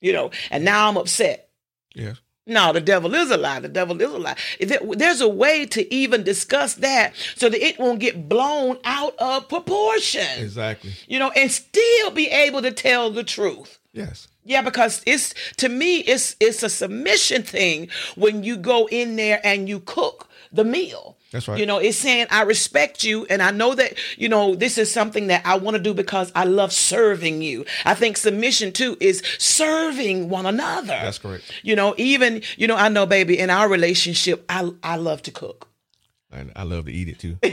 you 0.00 0.12
know 0.12 0.30
and 0.50 0.64
now 0.64 0.88
i'm 0.88 0.96
upset 0.96 1.50
Yes. 1.96 2.16
no, 2.46 2.72
the 2.72 2.80
devil 2.80 3.14
is 3.14 3.30
a 3.30 3.36
lie. 3.36 3.60
The 3.60 3.68
devil 3.68 4.02
is 4.02 4.10
a 4.12 4.18
lie. 4.18 4.36
There's 4.60 5.20
a 5.20 5.28
way 5.28 5.64
to 5.66 5.94
even 5.94 6.24
discuss 6.24 6.74
that 6.74 7.14
so 7.36 7.48
that 7.48 7.64
it 7.64 7.78
won't 7.78 8.00
get 8.00 8.28
blown 8.28 8.78
out 8.84 9.14
of 9.18 9.48
proportion. 9.48 10.26
Exactly. 10.38 10.90
You 11.06 11.20
know, 11.20 11.30
and 11.36 11.52
still 11.52 12.10
be 12.10 12.26
able 12.28 12.62
to 12.62 12.72
tell 12.72 13.10
the 13.12 13.22
truth. 13.22 13.78
Yes. 13.94 14.28
Yeah, 14.42 14.60
because 14.60 15.00
it's 15.06 15.34
to 15.56 15.68
me, 15.68 15.98
it's 16.00 16.36
it's 16.40 16.62
a 16.62 16.68
submission 16.68 17.42
thing 17.42 17.88
when 18.16 18.42
you 18.42 18.56
go 18.56 18.86
in 18.90 19.16
there 19.16 19.40
and 19.44 19.68
you 19.68 19.80
cook 19.80 20.28
the 20.52 20.64
meal. 20.64 21.16
That's 21.30 21.48
right. 21.48 21.58
You 21.58 21.66
know, 21.66 21.78
it's 21.78 21.96
saying 21.96 22.26
I 22.30 22.42
respect 22.42 23.04
you 23.04 23.24
and 23.30 23.40
I 23.40 23.50
know 23.52 23.74
that, 23.74 23.94
you 24.16 24.28
know, 24.28 24.54
this 24.54 24.78
is 24.78 24.90
something 24.90 25.28
that 25.28 25.46
I 25.46 25.56
want 25.56 25.76
to 25.76 25.82
do 25.82 25.94
because 25.94 26.30
I 26.34 26.44
love 26.44 26.72
serving 26.72 27.40
you. 27.42 27.64
I 27.84 27.94
think 27.94 28.16
submission 28.16 28.72
too 28.72 28.96
is 29.00 29.22
serving 29.38 30.28
one 30.28 30.46
another. 30.46 30.86
That's 30.88 31.18
correct. 31.18 31.44
You 31.62 31.74
know, 31.76 31.94
even, 31.96 32.42
you 32.56 32.66
know, 32.66 32.76
I 32.76 32.88
know 32.88 33.06
baby, 33.06 33.38
in 33.38 33.50
our 33.50 33.68
relationship, 33.68 34.44
I 34.48 34.70
I 34.82 34.96
love 34.96 35.22
to 35.22 35.30
cook. 35.30 35.68
And 36.32 36.52
I 36.56 36.64
love 36.64 36.86
to 36.86 36.92
eat 36.92 37.08
it 37.08 37.18
too. 37.20 37.38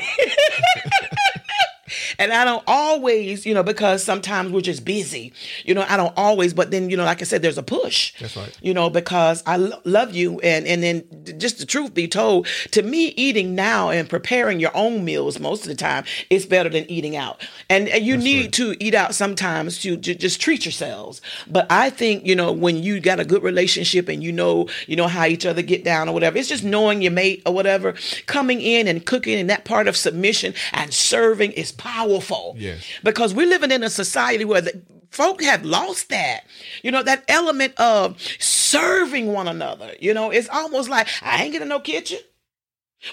And 2.21 2.31
I 2.31 2.45
don't 2.45 2.63
always, 2.67 3.47
you 3.47 3.55
know, 3.55 3.63
because 3.63 4.03
sometimes 4.03 4.51
we're 4.51 4.61
just 4.61 4.85
busy. 4.85 5.33
You 5.65 5.73
know, 5.73 5.83
I 5.89 5.97
don't 5.97 6.13
always, 6.15 6.53
but 6.53 6.69
then, 6.69 6.91
you 6.91 6.95
know, 6.95 7.03
like 7.03 7.19
I 7.19 7.23
said, 7.23 7.41
there's 7.41 7.57
a 7.57 7.63
push. 7.63 8.13
That's 8.19 8.37
right. 8.37 8.55
You 8.61 8.75
know, 8.75 8.91
because 8.91 9.41
I 9.47 9.57
lo- 9.57 9.81
love 9.85 10.13
you. 10.13 10.39
And, 10.41 10.67
and 10.67 10.83
then 10.83 11.03
just 11.39 11.57
the 11.57 11.65
truth 11.65 11.95
be 11.95 12.07
told, 12.07 12.45
to 12.73 12.83
me, 12.83 13.07
eating 13.17 13.55
now 13.55 13.89
and 13.89 14.07
preparing 14.07 14.59
your 14.59 14.69
own 14.75 15.03
meals 15.03 15.39
most 15.39 15.63
of 15.63 15.69
the 15.69 15.75
time 15.75 16.03
is 16.29 16.45
better 16.45 16.69
than 16.69 16.85
eating 16.91 17.15
out. 17.15 17.41
And, 17.71 17.89
and 17.89 18.05
you 18.05 18.17
need 18.17 18.43
right. 18.43 18.53
to 18.53 18.75
eat 18.79 18.93
out 18.93 19.15
sometimes 19.15 19.79
to 19.79 19.97
j- 19.97 20.13
just 20.13 20.39
treat 20.39 20.63
yourselves. 20.63 21.21
But 21.49 21.65
I 21.71 21.89
think, 21.89 22.23
you 22.23 22.35
know, 22.35 22.51
when 22.51 22.83
you 22.83 22.99
got 22.99 23.19
a 23.19 23.25
good 23.25 23.41
relationship 23.41 24.07
and 24.07 24.21
you 24.21 24.31
know, 24.31 24.67
you 24.85 24.95
know 24.95 25.07
how 25.07 25.25
each 25.25 25.47
other 25.47 25.63
get 25.63 25.83
down 25.83 26.07
or 26.07 26.13
whatever, 26.13 26.37
it's 26.37 26.49
just 26.49 26.63
knowing 26.63 27.01
your 27.01 27.13
mate 27.13 27.41
or 27.47 27.53
whatever, 27.55 27.95
coming 28.27 28.61
in 28.61 28.87
and 28.87 29.07
cooking 29.07 29.39
and 29.39 29.49
that 29.49 29.65
part 29.65 29.87
of 29.87 29.97
submission 29.97 30.53
and 30.71 30.93
serving 30.93 31.53
is 31.53 31.71
powerful. 31.71 32.10
Yes. 32.57 32.83
Because 33.03 33.33
we're 33.33 33.47
living 33.47 33.71
in 33.71 33.83
a 33.83 33.89
society 33.89 34.43
where 34.43 34.61
the, 34.61 34.81
folk 35.11 35.43
have 35.43 35.63
lost 35.63 36.09
that. 36.09 36.41
You 36.83 36.91
know, 36.91 37.03
that 37.03 37.23
element 37.27 37.79
of 37.79 38.19
serving 38.39 39.27
one 39.27 39.47
another. 39.47 39.93
You 39.99 40.13
know, 40.13 40.31
it's 40.31 40.49
almost 40.49 40.89
like 40.89 41.07
I 41.21 41.43
ain't 41.43 41.53
getting 41.53 41.67
no 41.67 41.79
kitchen. 41.79 42.19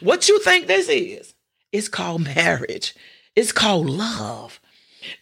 What 0.01 0.29
you 0.29 0.41
think 0.41 0.67
this 0.67 0.89
is? 0.89 1.35
It's 1.73 1.89
called 1.89 2.25
marriage. 2.25 2.95
It's 3.37 3.53
called 3.53 3.89
love. 3.89 4.61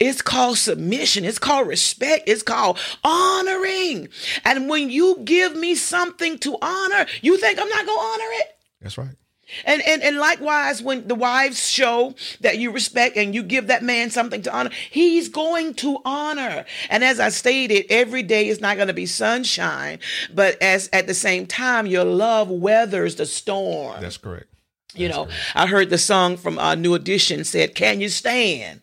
It's 0.01 0.23
called 0.23 0.59
submission. 0.59 1.25
It's 1.25 1.39
called 1.39 1.69
respect. 1.69 2.29
It's 2.29 2.43
called 2.43 2.79
honoring. 3.05 4.09
And 4.45 4.69
when 4.69 4.91
you 4.91 5.21
give 5.25 5.55
me 5.55 5.75
something 5.75 6.39
to 6.39 6.57
honor, 6.61 7.07
you 7.23 7.37
think 7.39 7.59
I'm 7.59 7.69
not 7.69 7.87
going 7.87 7.99
to 7.99 8.05
honor 8.05 8.33
it? 8.33 8.57
That's 8.81 8.99
right. 8.99 9.17
And, 9.65 9.81
and 9.87 10.03
and 10.03 10.17
likewise, 10.19 10.83
when 10.83 11.07
the 11.07 11.15
wives 11.15 11.69
show 11.69 12.15
that 12.41 12.59
you 12.59 12.71
respect 12.73 13.17
and 13.17 13.35
you 13.35 13.43
give 13.43 13.69
that 13.69 13.83
man 13.83 14.11
something 14.11 14.43
to 14.43 14.53
honor, 14.53 14.71
he's 14.91 15.29
going 15.29 15.75
to 15.75 15.99
honor. 16.05 16.65
And 16.91 17.05
as 17.05 17.21
I 17.21 17.29
stated, 17.29 17.87
every 17.89 18.23
day 18.23 18.49
is 18.49 18.61
not 18.61 18.77
going 18.77 18.89
to 18.89 18.95
be 18.95 19.07
sunshine, 19.07 20.01
but 20.35 20.61
as 20.61 20.89
at 20.93 21.07
the 21.07 21.15
same 21.15 21.47
time, 21.47 21.87
your 21.87 22.05
love 22.05 22.51
weathers 22.51 23.17
the 23.17 23.27
storm. 23.27 24.01
That's 24.01 24.17
correct. 24.19 24.47
you 24.95 25.09
know, 25.09 25.27
correct. 25.27 25.39
I 25.55 25.67
heard 25.67 25.91
the 25.91 25.99
song 25.99 26.37
from 26.37 26.59
uh, 26.59 26.75
New 26.75 26.95
Edition 26.95 27.45
said, 27.45 27.75
"Can 27.75 28.01
you 28.01 28.09
stand? 28.09 28.81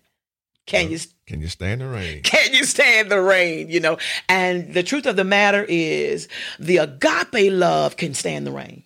Can 0.65 0.89
you?" 0.91 0.99
Can 1.25 1.39
you 1.39 1.47
stand 1.47 1.79
the 1.79 1.87
rain? 1.87 2.21
Can 2.23 2.53
you 2.53 2.65
stand 2.65 3.09
the 3.09 3.21
rain? 3.21 3.69
You 3.69 3.79
know, 3.79 3.97
and 4.27 4.73
the 4.73 4.83
truth 4.83 5.05
of 5.05 5.15
the 5.15 5.23
matter 5.23 5.65
is, 5.69 6.27
the 6.59 6.77
agape 6.77 7.49
love 7.51 7.95
can 7.95 8.13
stand 8.13 8.45
the 8.45 8.51
rain, 8.51 8.83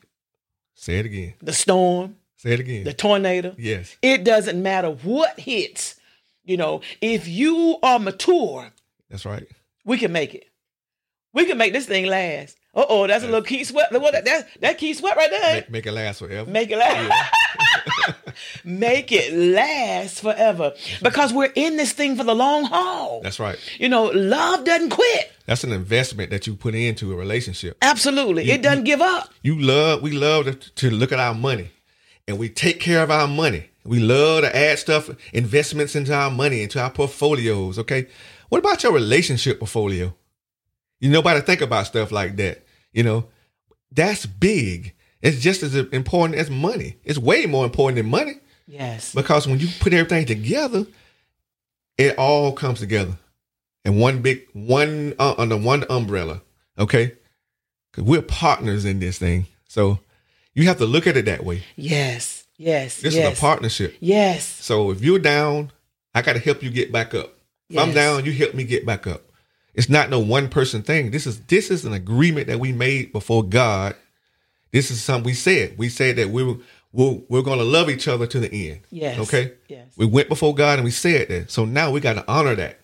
Say 0.88 1.00
it 1.00 1.06
again. 1.06 1.34
the 1.41 1.52
storm, 1.52 2.15
Say 2.38 2.54
it 2.54 2.62
again. 2.62 2.86
the 2.86 2.93
tornado. 2.93 3.54
yes. 3.58 3.97
It 4.02 4.23
doesn't 4.23 4.63
matter 4.63 4.89
what 4.89 5.38
hits. 5.38 5.95
You 6.45 6.56
know, 6.56 6.80
if 7.02 7.28
you 7.28 7.78
are 7.84 8.00
mature, 8.00 8.71
That's 9.10 9.26
right. 9.26 9.45
we 9.84 9.97
can 9.97 10.13
make 10.13 10.34
it. 10.34 10.45
We 11.34 11.43
can 11.43 11.58
make 11.58 11.73
this 11.73 11.88
thing 11.88 12.06
last. 12.06 12.58
Uh 12.73 12.86
oh, 12.88 13.06
that's 13.06 13.26
a 13.26 13.28
little 13.28 13.41
Keith 13.41 13.67
Sweat. 13.67 13.91
That 13.91 14.23
that, 14.23 14.47
that 14.62 14.78
Keith 14.78 14.95
Sweat 15.00 15.17
right 15.17 15.30
there? 15.30 15.56
Make, 15.56 15.69
make 15.71 15.86
it 15.88 15.91
last 15.91 16.19
forever. 16.19 16.50
Make 16.50 16.71
it 16.71 16.78
last. 16.78 17.32
make 18.67 19.13
it 19.13 19.34
last 19.34 20.19
forever 20.21 20.73
because 21.01 21.32
we're 21.32 21.51
in 21.56 21.77
this 21.77 21.93
thing 21.93 22.17
for 22.17 22.25
the 22.25 22.36
long 22.36 22.65
haul. 22.65 23.21
That's 23.21 23.39
right. 23.39 23.58
You 23.80 23.88
know, 23.88 24.06
love 24.08 24.65
doesn't 24.65 24.89
quit. 24.89 25.32
That's 25.45 25.63
an 25.63 25.71
investment 25.71 26.32
that 26.32 26.45
you 26.45 26.56
put 26.56 26.75
into 26.75 27.13
a 27.13 27.15
relationship. 27.15 27.77
Absolutely, 27.82 28.51
it 28.51 28.62
doesn't 28.62 28.84
give 28.84 29.01
up. 29.01 29.34
You 29.41 29.58
love, 29.58 30.01
we 30.01 30.12
love 30.12 30.45
to, 30.45 30.53
to 30.53 30.89
look 30.91 31.13
at 31.13 31.19
our 31.19 31.34
money 31.34 31.71
and 32.27 32.38
we 32.38 32.49
take 32.49 32.82
care 32.82 33.01
of 33.01 33.10
our 33.10 33.27
money. 33.27 33.69
We 33.86 33.99
love 33.99 34.41
to 34.41 34.53
add 34.53 34.80
stuff, 34.80 35.10
investments 35.32 35.95
into 35.95 36.13
our 36.13 36.30
money, 36.30 36.62
into 36.62 36.82
our 36.82 36.89
portfolios. 36.89 37.80
Okay. 37.80 38.08
What 38.49 38.60
about 38.60 38.84
your 38.84 38.91
relationship 38.91 39.60
portfolio? 39.60 40.13
You 40.99 41.10
nobody 41.10 41.39
think 41.39 41.62
about 41.62 41.88
stuff 41.88 42.12
like 42.12 42.36
that. 42.36 42.65
You 42.91 43.03
know, 43.03 43.27
that's 43.91 44.25
big. 44.25 44.93
It's 45.21 45.39
just 45.39 45.63
as 45.63 45.73
important 45.75 46.38
as 46.38 46.49
money. 46.49 46.97
It's 47.06 47.17
way 47.17 47.45
more 47.45 47.63
important 47.63 47.95
than 47.95 48.10
money 48.10 48.41
Yes. 48.67 49.13
because 49.13 49.47
when 49.47 49.60
you 49.60 49.67
put 49.80 49.93
everything 49.93 50.25
together, 50.25 50.86
it 51.97 52.17
all 52.17 52.51
comes 52.51 52.80
together 52.80 53.13
and 53.88 53.99
one 53.99 54.21
big 54.21 54.45
one 54.51 55.15
uh, 55.17 55.36
under 55.38 55.56
one 55.58 55.86
umbrella. 55.89 56.41
Okay, 56.77 57.13
because 57.91 58.03
we're 58.03 58.21
partners 58.21 58.86
in 58.86 58.99
this 58.99 59.17
thing, 59.17 59.47
so 59.67 59.99
you 60.53 60.65
have 60.65 60.77
to 60.80 60.86
look 60.86 61.08
at 61.08 61.15
it 61.17 61.25
that 61.25 61.45
way. 61.45 61.63
Yes. 61.75 62.45
Yes. 62.58 63.01
This 63.01 63.15
yes. 63.15 63.32
is 63.32 63.38
a 63.38 63.41
partnership. 63.41 63.95
Yes. 63.99 64.45
So 64.45 64.91
if 64.91 65.01
you're 65.01 65.19
down, 65.19 65.71
I 66.13 66.21
got 66.21 66.34
to 66.34 66.39
help 66.39 66.63
you 66.63 66.69
get 66.69 66.91
back 66.91 67.13
up. 67.13 67.34
If 67.69 67.77
I'm 67.77 67.93
down, 67.93 68.25
you 68.25 68.32
help 68.32 68.53
me 68.53 68.63
get 68.63 68.86
back 68.86 69.08
up. 69.08 69.23
It's 69.73 69.89
not 69.89 70.10
no 70.10 70.19
one 70.19 70.49
person 70.49 70.82
thing. 70.82 71.12
This 71.12 71.27
is 71.27 71.41
this 71.41 71.69
is 71.69 71.86
an 71.86 71.93
agreement 71.93 72.47
that 72.47 72.60
we 72.60 72.71
made 72.71 73.12
before 73.12 73.43
God. 73.43 73.95
This 74.71 74.89
is 74.89 75.01
something 75.01 75.25
we 75.25 75.34
said. 75.34 75.77
We 75.77 75.89
said 75.89 76.15
that 76.15 76.30
we 76.30 76.43
were 76.43 76.58
we're, 76.91 77.19
we're 77.30 77.41
going 77.41 77.60
to 77.60 77.65
love 77.65 77.89
each 77.89 78.08
other 78.08 78.26
to 78.28 78.39
the 78.39 78.69
end. 78.71 78.82
Yes. 78.89 79.19
Okay. 79.19 79.54
Yes. 79.67 79.88
We 79.97 80.06
went 80.06 80.30
before 80.30 80.56
God 80.56 80.80
and 80.80 80.86
we 80.86 80.91
said 80.91 81.28
that. 81.30 81.52
So 81.52 81.65
now 81.65 81.91
we 81.91 82.00
got 82.00 82.13
to 82.13 82.26
honor 82.28 82.56
that. 82.56 82.80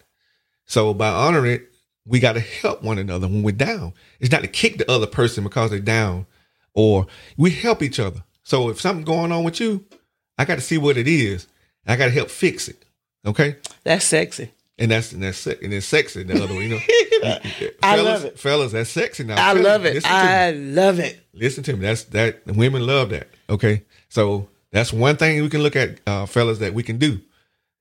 So 0.65 0.93
by 0.93 1.09
honoring 1.09 1.51
it, 1.53 1.69
we 2.05 2.19
got 2.19 2.33
to 2.33 2.39
help 2.39 2.83
one 2.83 2.97
another 2.97 3.27
when 3.27 3.43
we're 3.43 3.51
down. 3.53 3.93
It's 4.19 4.31
not 4.31 4.41
to 4.41 4.47
kick 4.47 4.77
the 4.77 4.89
other 4.91 5.07
person 5.07 5.43
because 5.43 5.69
they're 5.69 5.79
down, 5.79 6.25
or 6.73 7.07
we 7.37 7.49
help 7.51 7.81
each 7.81 7.99
other. 7.99 8.23
So 8.43 8.69
if 8.69 8.81
something's 8.81 9.05
going 9.07 9.31
on 9.31 9.43
with 9.45 9.59
you, 9.61 9.85
I 10.37 10.43
got 10.45 10.55
to 10.55 10.61
see 10.61 10.77
what 10.77 10.97
it 10.97 11.07
is. 11.07 11.47
I 11.87 11.95
got 11.95 12.05
to 12.05 12.11
help 12.11 12.29
fix 12.29 12.67
it. 12.67 12.83
Okay. 13.25 13.55
That's 13.83 14.03
sexy. 14.05 14.51
And 14.77 14.89
that's 14.91 15.11
and 15.13 15.21
that's 15.23 15.45
and 15.47 15.71
it's 15.73 15.85
sexy. 15.85 16.23
The 16.23 16.43
other 16.43 16.53
one, 16.53 16.63
you 16.63 16.69
know, 16.69 16.77
uh, 17.23 17.39
I 17.83 17.95
fellas, 17.95 18.05
love 18.05 18.25
it. 18.25 18.39
fellas, 18.39 18.71
that's 18.71 18.89
sexy 18.89 19.23
now. 19.23 19.35
I 19.35 19.53
Fellas, 19.53 19.63
love 19.63 19.85
it. 19.85 20.05
I 20.05 20.51
love 20.51 20.99
it. 20.99 21.19
listen 21.31 21.63
to 21.65 21.73
me. 21.73 21.79
That's 21.81 22.05
that. 22.05 22.45
Women 22.47 22.85
love 22.85 23.11
that. 23.11 23.27
Okay, 23.49 23.83
so 24.13 24.47
that's 24.71 24.93
one 24.93 25.17
thing 25.17 25.41
we 25.41 25.49
can 25.49 25.63
look 25.63 25.75
at, 25.75 25.99
uh, 26.05 26.27
fellas, 26.27 26.59
that 26.59 26.75
we 26.75 26.83
can 26.83 26.99
do 26.99 27.19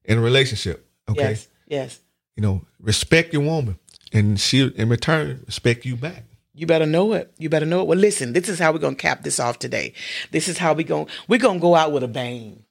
in 0.07 0.17
a 0.17 0.21
relationship. 0.23 0.89
Okay, 1.11 1.31
Yes. 1.31 1.49
Yes. 1.67 2.01
you 2.37 2.43
know, 2.43 2.63
respect 2.81 3.35
your 3.35 3.43
woman, 3.43 3.79
and 4.15 4.41
she 4.41 4.67
in 4.67 4.89
return 4.89 5.43
respect 5.47 5.85
you 5.85 5.95
back. 5.95 6.25
You 6.55 6.67
better 6.67 6.87
know 6.87 7.13
it. 7.13 7.31
You 7.39 7.51
better 7.51 7.67
know 7.67 7.81
it. 7.83 7.87
Well, 7.87 7.99
listen, 7.99 8.33
this 8.33 8.49
is 8.49 8.59
how 8.59 8.73
we're 8.73 8.79
gonna 8.79 8.97
cap 8.97 9.23
this 9.25 9.39
off 9.39 9.59
today. 9.59 9.93
This 10.31 10.49
is 10.49 10.57
how 10.57 10.73
we 10.73 10.85
going 10.85 11.07
we're 11.29 11.39
gonna 11.39 11.61
go 11.61 11.75
out 11.75 11.93
with 11.93 12.03
a 12.03 12.09
bang. 12.09 12.65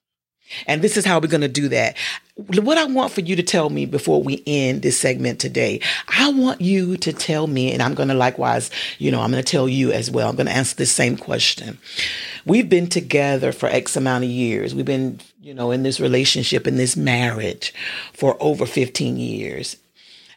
And 0.67 0.81
this 0.81 0.97
is 0.97 1.05
how 1.05 1.19
we're 1.19 1.27
going 1.27 1.41
to 1.41 1.47
do 1.47 1.69
that. 1.69 1.97
What 2.35 2.77
I 2.77 2.85
want 2.85 3.11
for 3.11 3.21
you 3.21 3.35
to 3.35 3.43
tell 3.43 3.69
me 3.69 3.85
before 3.85 4.23
we 4.23 4.41
end 4.47 4.81
this 4.81 4.97
segment 4.97 5.39
today, 5.39 5.81
I 6.07 6.31
want 6.31 6.61
you 6.61 6.97
to 6.97 7.13
tell 7.13 7.47
me, 7.47 7.71
and 7.71 7.81
I'm 7.81 7.93
going 7.93 8.09
to 8.09 8.15
likewise, 8.15 8.71
you 8.97 9.11
know, 9.11 9.21
I'm 9.21 9.31
going 9.31 9.43
to 9.43 9.51
tell 9.51 9.69
you 9.69 9.91
as 9.91 10.09
well. 10.09 10.29
I'm 10.29 10.35
going 10.35 10.47
to 10.47 10.55
answer 10.55 10.75
the 10.75 10.85
same 10.85 11.17
question. 11.17 11.77
We've 12.45 12.69
been 12.69 12.87
together 12.87 13.51
for 13.51 13.67
X 13.67 13.95
amount 13.95 14.23
of 14.23 14.29
years. 14.29 14.73
We've 14.73 14.85
been, 14.85 15.19
you 15.41 15.53
know, 15.53 15.71
in 15.71 15.83
this 15.83 15.99
relationship, 15.99 16.65
in 16.65 16.77
this 16.77 16.97
marriage 16.97 17.73
for 18.13 18.37
over 18.39 18.65
15 18.65 19.17
years. 19.17 19.77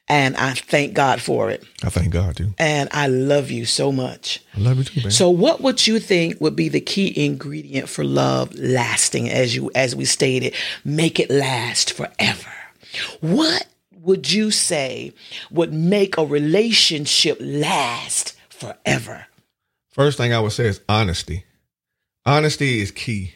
And 0.06 0.36
I 0.36 0.52
thank 0.52 0.92
God 0.92 1.22
for 1.22 1.50
it. 1.50 1.64
I 1.82 1.88
thank 1.88 2.12
God 2.12 2.36
too. 2.36 2.52
And 2.58 2.90
I 2.92 3.06
love 3.06 3.50
you 3.50 3.64
so 3.64 3.90
much. 3.90 4.42
I 4.54 4.60
love 4.60 4.76
you 4.76 4.84
too, 4.84 5.00
man. 5.00 5.10
So 5.10 5.30
what 5.30 5.62
would 5.62 5.86
you 5.86 5.98
think 5.98 6.40
would 6.40 6.54
be 6.54 6.68
the 6.68 6.80
key 6.80 7.24
ingredient 7.24 7.88
for 7.88 8.04
love 8.04 8.54
lasting 8.54 9.30
as 9.30 9.56
you 9.56 9.70
as 9.74 9.96
we 9.96 10.04
stated, 10.04 10.54
make 10.84 11.18
it 11.18 11.30
last 11.30 11.92
forever? 11.92 12.50
What 13.20 13.66
would 14.02 14.30
you 14.30 14.50
say 14.50 15.14
would 15.50 15.72
make 15.72 16.18
a 16.18 16.24
relationship 16.24 17.38
last 17.40 18.36
forever? 18.50 19.26
First 19.88 20.18
thing 20.18 20.34
I 20.34 20.40
would 20.40 20.52
say 20.52 20.66
is 20.66 20.80
honesty. 20.88 21.44
Honesty 22.26 22.80
is 22.80 22.90
key. 22.90 23.32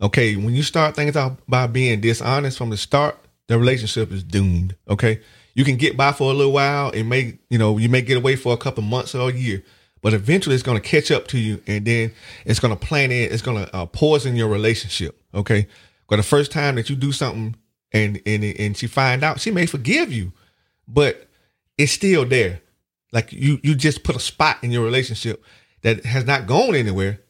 Okay, 0.00 0.36
when 0.36 0.54
you 0.54 0.62
start 0.62 0.94
things 0.94 1.16
out 1.16 1.38
by 1.48 1.66
being 1.66 2.00
dishonest 2.00 2.58
from 2.58 2.70
the 2.70 2.76
start, 2.76 3.18
the 3.48 3.58
relationship 3.58 4.12
is 4.12 4.22
doomed. 4.22 4.76
Okay, 4.88 5.20
you 5.56 5.64
can 5.64 5.74
get 5.74 5.96
by 5.96 6.12
for 6.12 6.30
a 6.30 6.34
little 6.34 6.52
while. 6.52 6.92
And 6.94 7.08
may 7.08 7.38
you 7.50 7.58
know 7.58 7.78
you 7.78 7.88
may 7.88 8.02
get 8.02 8.16
away 8.16 8.36
for 8.36 8.52
a 8.52 8.56
couple 8.56 8.84
months 8.84 9.16
or 9.16 9.30
a 9.30 9.32
year 9.32 9.64
but 10.06 10.14
eventually 10.14 10.54
it's 10.54 10.62
going 10.62 10.80
to 10.80 10.88
catch 10.88 11.10
up 11.10 11.26
to 11.26 11.36
you 11.36 11.60
and 11.66 11.84
then 11.84 12.12
it's 12.44 12.60
going 12.60 12.72
to 12.72 12.78
plan 12.78 13.10
in 13.10 13.32
it's 13.32 13.42
going 13.42 13.64
to 13.64 13.74
uh, 13.74 13.86
poison 13.86 14.36
your 14.36 14.48
relationship 14.48 15.20
okay? 15.34 15.66
But 16.08 16.16
the 16.16 16.22
first 16.22 16.52
time 16.52 16.76
that 16.76 16.88
you 16.88 16.94
do 16.94 17.10
something 17.10 17.56
and 17.92 18.20
and 18.24 18.44
and 18.44 18.76
she 18.76 18.86
find 18.86 19.24
out 19.24 19.40
she 19.40 19.50
may 19.50 19.66
forgive 19.66 20.12
you 20.12 20.32
but 20.86 21.26
it's 21.76 21.90
still 21.90 22.24
there. 22.24 22.60
Like 23.12 23.32
you 23.32 23.58
you 23.64 23.74
just 23.74 24.04
put 24.04 24.14
a 24.14 24.20
spot 24.20 24.58
in 24.62 24.70
your 24.70 24.84
relationship 24.84 25.42
that 25.82 26.04
has 26.04 26.24
not 26.24 26.46
gone 26.46 26.76
anywhere 26.76 27.20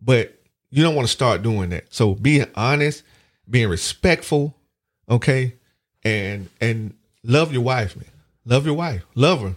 but 0.00 0.40
you 0.70 0.82
don't 0.82 0.94
want 0.94 1.06
to 1.06 1.12
start 1.12 1.42
doing 1.42 1.68
that. 1.70 1.92
So 1.92 2.14
being 2.14 2.46
honest 2.54 3.02
being 3.50 3.68
respectful 3.68 4.56
okay? 5.08 5.56
And 6.04 6.48
and 6.60 6.94
love 7.24 7.52
your 7.52 7.62
wife, 7.62 7.96
man. 7.96 8.06
Love 8.44 8.66
your 8.66 8.74
wife. 8.74 9.04
Love 9.14 9.40
her. 9.42 9.56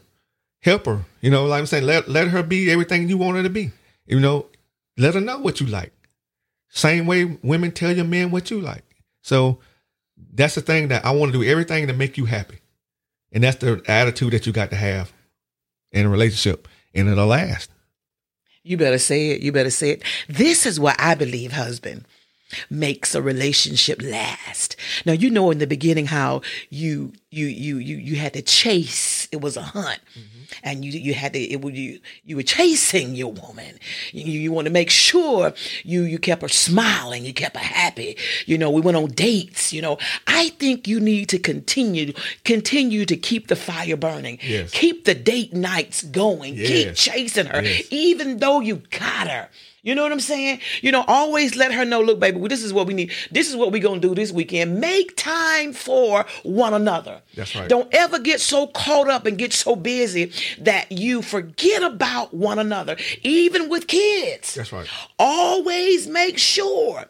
Help 0.62 0.86
her. 0.86 1.06
You 1.22 1.30
know, 1.30 1.46
like 1.46 1.60
I'm 1.60 1.66
saying, 1.66 1.86
let 1.86 2.08
let 2.08 2.30
her 2.30 2.44
be 2.44 2.72
everything 2.72 3.10
you 3.10 3.18
want 3.18 3.38
her 3.38 3.44
to 3.44 3.50
be. 3.50 3.72
You 4.06 4.20
know, 4.20 4.48
let 4.98 5.14
her 5.16 5.22
know 5.22 5.40
what 5.40 5.60
you 5.60 5.68
like. 5.68 5.94
Same 6.70 7.06
way 7.06 7.38
women 7.42 7.72
tell 7.72 7.96
your 7.96 8.06
men 8.06 8.32
what 8.32 8.52
you 8.52 8.60
like. 8.60 8.84
So 9.22 9.60
that's 10.34 10.56
the 10.56 10.62
thing 10.62 10.90
that 10.90 11.06
I 11.06 11.12
want 11.12 11.32
to 11.32 11.40
do 11.40 11.50
everything 11.50 11.88
to 11.88 11.94
make 11.94 12.18
you 12.18 12.26
happy. 12.26 12.60
And 13.32 13.44
that's 13.44 13.58
the 13.58 13.82
attitude 13.88 14.34
that 14.34 14.46
you 14.46 14.54
got 14.54 14.70
to 14.70 14.76
have 14.76 15.12
in 15.92 16.06
a 16.06 16.10
relationship. 16.10 16.68
And 16.94 17.10
it'll 17.10 17.28
last. 17.28 17.70
You 18.64 18.78
better 18.78 18.98
say 18.98 19.32
it. 19.32 19.42
You 19.42 19.52
better 19.52 19.70
say 19.70 19.92
it. 19.92 20.04
This 20.28 20.66
is 20.66 20.80
what 20.80 20.96
I 21.00 21.16
believe, 21.16 21.52
husband 21.52 22.06
makes 22.70 23.16
a 23.16 23.22
relationship 23.22 24.02
last. 24.02 24.76
Now 25.06 25.14
you 25.14 25.30
know 25.30 25.52
in 25.52 25.60
the 25.60 25.68
beginning 25.68 26.08
how 26.08 26.42
you 26.70 27.14
you 27.30 27.48
you 27.48 27.78
you 27.78 27.98
you 27.98 28.16
had 28.16 28.34
to 28.34 28.42
chase. 28.42 29.28
It 29.32 29.42
was 29.42 29.58
a 29.58 29.62
hunt, 29.62 30.00
mm-hmm. 30.18 30.44
and 30.64 30.86
you 30.86 30.92
you 30.92 31.14
had 31.14 31.34
to 31.34 31.40
it 31.40 31.62
was 31.62 31.74
you 31.74 32.00
you 32.24 32.38
were 32.38 32.44
chasing 32.44 33.16
your 33.16 33.32
woman. 33.34 33.78
You 34.14 34.24
you 34.40 34.52
want 34.52 34.66
to 34.66 34.72
make 34.72 34.90
sure 34.90 35.54
you 35.84 36.04
you 36.04 36.18
kept 36.18 36.42
her 36.42 36.48
smiling. 36.48 37.26
You 37.26 37.34
kept 37.34 37.58
her 37.58 37.64
happy. 37.64 38.18
You 38.46 38.58
know 38.58 38.70
we 38.70 38.82
went 38.82 38.98
on 38.98 39.08
dates. 39.08 39.74
You 39.74 39.82
know 39.82 39.98
I 40.28 40.50
think 40.50 40.88
you 40.88 41.00
need 41.00 41.28
to 41.30 41.40
continue 41.40 42.14
continue 42.44 43.06
to 43.06 43.18
keep 43.18 43.48
the 43.48 43.56
fire 43.56 43.98
burning. 43.98 44.40
Yes. 44.42 44.72
Keep 44.72 45.06
the 45.06 45.16
date 45.16 45.54
nights 45.54 46.04
going. 46.04 46.56
Yes. 46.56 46.68
Keep 46.70 46.96
chasing 46.96 47.46
her, 47.48 47.62
Yes. 47.62 47.88
even 47.92 48.38
though 48.38 48.62
you 48.62 48.78
got 48.92 49.28
her. 49.28 49.50
You 49.86 49.94
know 49.94 50.02
what 50.02 50.12
I'm 50.12 50.20
saying? 50.20 50.62
You 50.82 50.92
know, 50.92 51.06
always 51.08 51.56
let 51.56 51.72
her 51.72 51.86
know, 51.86 52.02
look, 52.02 52.20
baby, 52.20 52.40
this 52.48 52.64
is 52.64 52.74
what 52.74 52.88
we 52.88 52.96
need. 52.96 53.12
This 53.30 53.48
is 53.48 53.56
what 53.56 53.72
we're 53.72 53.84
going 53.84 54.02
to 54.02 54.08
do 54.08 54.16
this 54.16 54.32
weekend. 54.32 54.82
Make 54.82 55.16
time 55.16 55.74
for 55.74 56.26
one 56.42 56.74
another. 56.74 57.22
That's 57.36 57.56
right. 57.56 57.70
Don't 57.70 57.94
ever 57.94 58.18
get 58.18 58.42
so 58.42 58.66
caught 58.66 59.08
up 59.08 59.28
and 59.28 59.38
get 59.38 59.54
so 59.54 59.76
busy 59.76 60.32
that 60.58 60.92
you 60.92 61.22
forget 61.22 61.84
about 61.84 62.34
one 62.34 62.58
another, 62.58 62.98
even 63.22 63.70
with 63.70 63.86
kids. 63.86 64.56
That's 64.56 64.74
right. 64.74 64.88
Always 65.20 66.08
make 66.08 66.40
sure 66.40 67.06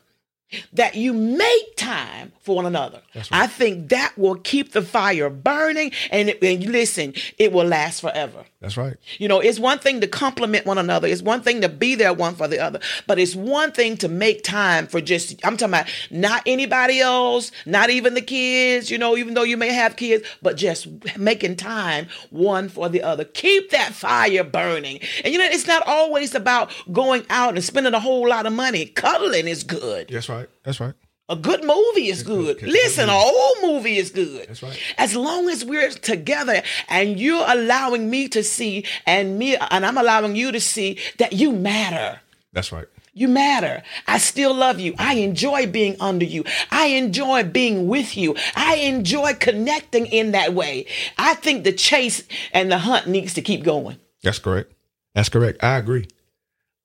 that 0.74 0.96
you 0.96 1.14
make 1.14 1.76
time 1.78 2.32
for 2.42 2.56
one 2.56 2.66
another. 2.66 3.02
That's 3.14 3.32
right. 3.32 3.44
I 3.44 3.48
think 3.48 3.90
that 3.90 4.18
will 4.18 4.36
keep 4.36 4.74
the 4.74 4.82
fire 4.82 5.30
burning 5.30 5.92
and, 6.12 6.30
it, 6.30 6.44
and 6.44 6.66
listen, 6.66 7.14
it 7.38 7.52
will 7.52 7.66
last 7.66 8.02
forever. 8.02 8.46
That's 8.66 8.78
right. 8.78 8.98
You 9.20 9.28
know, 9.28 9.42
it's 9.42 9.60
one 9.60 9.78
thing 9.78 10.02
to 10.02 10.08
compliment 10.08 10.66
one 10.66 10.80
another. 10.80 11.08
It's 11.08 11.22
one 11.22 11.44
thing 11.44 11.62
to 11.62 11.70
be 11.70 11.94
there 11.94 12.16
one 12.16 12.34
for 12.34 12.48
the 12.48 12.58
other. 12.58 12.80
But 13.06 13.20
it's 13.20 13.36
one 13.36 13.72
thing 13.72 13.96
to 13.98 14.08
make 14.08 14.44
time 14.44 14.88
for 14.88 15.00
just, 15.00 15.34
I'm 15.46 15.56
talking 15.56 15.76
about 15.76 15.88
not 16.10 16.42
anybody 16.48 17.00
else, 17.00 17.52
not 17.68 17.92
even 17.92 18.16
the 18.16 18.24
kids, 18.24 18.90
you 18.90 18.98
know, 18.98 19.18
even 19.18 19.36
though 19.36 19.44
you 19.44 19.56
may 19.56 19.72
have 19.72 19.98
kids, 19.98 20.28
but 20.42 20.58
just 20.58 20.88
making 21.16 21.58
time 21.58 22.08
one 22.32 22.68
for 22.68 22.90
the 22.90 23.04
other. 23.04 23.24
Keep 23.24 23.70
that 23.70 23.94
fire 23.94 24.44
burning. 24.44 25.00
And 25.24 25.32
you 25.32 25.38
know, 25.38 25.46
it's 25.46 25.68
not 25.68 25.84
always 25.86 26.34
about 26.34 26.72
going 26.92 27.24
out 27.30 27.54
and 27.54 27.64
spending 27.64 27.94
a 27.94 28.00
whole 28.00 28.28
lot 28.28 28.48
of 28.48 28.54
money. 28.54 28.88
Cuddling 28.88 29.48
is 29.48 29.64
good. 29.64 30.08
That's 30.08 30.28
right. 30.28 30.50
That's 30.64 30.80
right. 30.80 30.96
A 31.28 31.36
good 31.36 31.64
movie 31.64 32.08
is 32.08 32.22
good. 32.22 32.62
Listen, 32.62 33.06
an 33.06 33.16
old 33.16 33.58
movie 33.64 33.98
is 33.98 34.12
good. 34.12 34.48
That's 34.48 34.62
right. 34.62 34.80
As 34.98 35.16
long 35.16 35.50
as 35.50 35.66
we're 35.66 35.90
together 35.90 36.62
and 36.88 37.20
you're 37.20 37.46
allowing 37.48 38.12
me 38.12 38.28
to 38.30 38.44
see 38.44 38.86
and 39.08 39.40
me 39.40 39.56
and 39.56 39.86
I'm 39.86 39.98
allowing 39.98 40.36
you 40.36 40.52
to 40.52 40.60
see 40.60 41.00
that 41.18 41.34
you 41.34 41.52
matter. 41.52 42.20
That's 42.54 42.72
right. 42.72 42.86
You 43.14 43.28
matter. 43.28 43.82
I 44.08 44.20
still 44.20 44.54
love 44.54 44.80
you. 44.80 44.94
I 45.00 45.16
mm-hmm. 45.16 45.30
enjoy 45.30 45.68
being 45.68 45.96
under 46.00 46.26
you. 46.26 46.44
I 46.70 46.88
enjoy 46.88 47.44
being 47.44 47.88
with 47.88 48.16
you. 48.16 48.36
I 48.56 48.76
enjoy 48.76 49.34
connecting 49.34 50.06
in 50.06 50.34
that 50.34 50.54
way. 50.54 50.86
I 51.18 51.34
think 51.34 51.64
the 51.64 51.72
chase 51.72 52.22
and 52.54 52.72
the 52.72 52.78
hunt 52.78 53.08
needs 53.08 53.34
to 53.34 53.42
keep 53.42 53.64
going. 53.64 53.98
That's 54.22 54.38
correct. 54.38 54.74
That's 55.16 55.30
correct. 55.30 55.64
I 55.64 55.78
agree. 55.78 56.08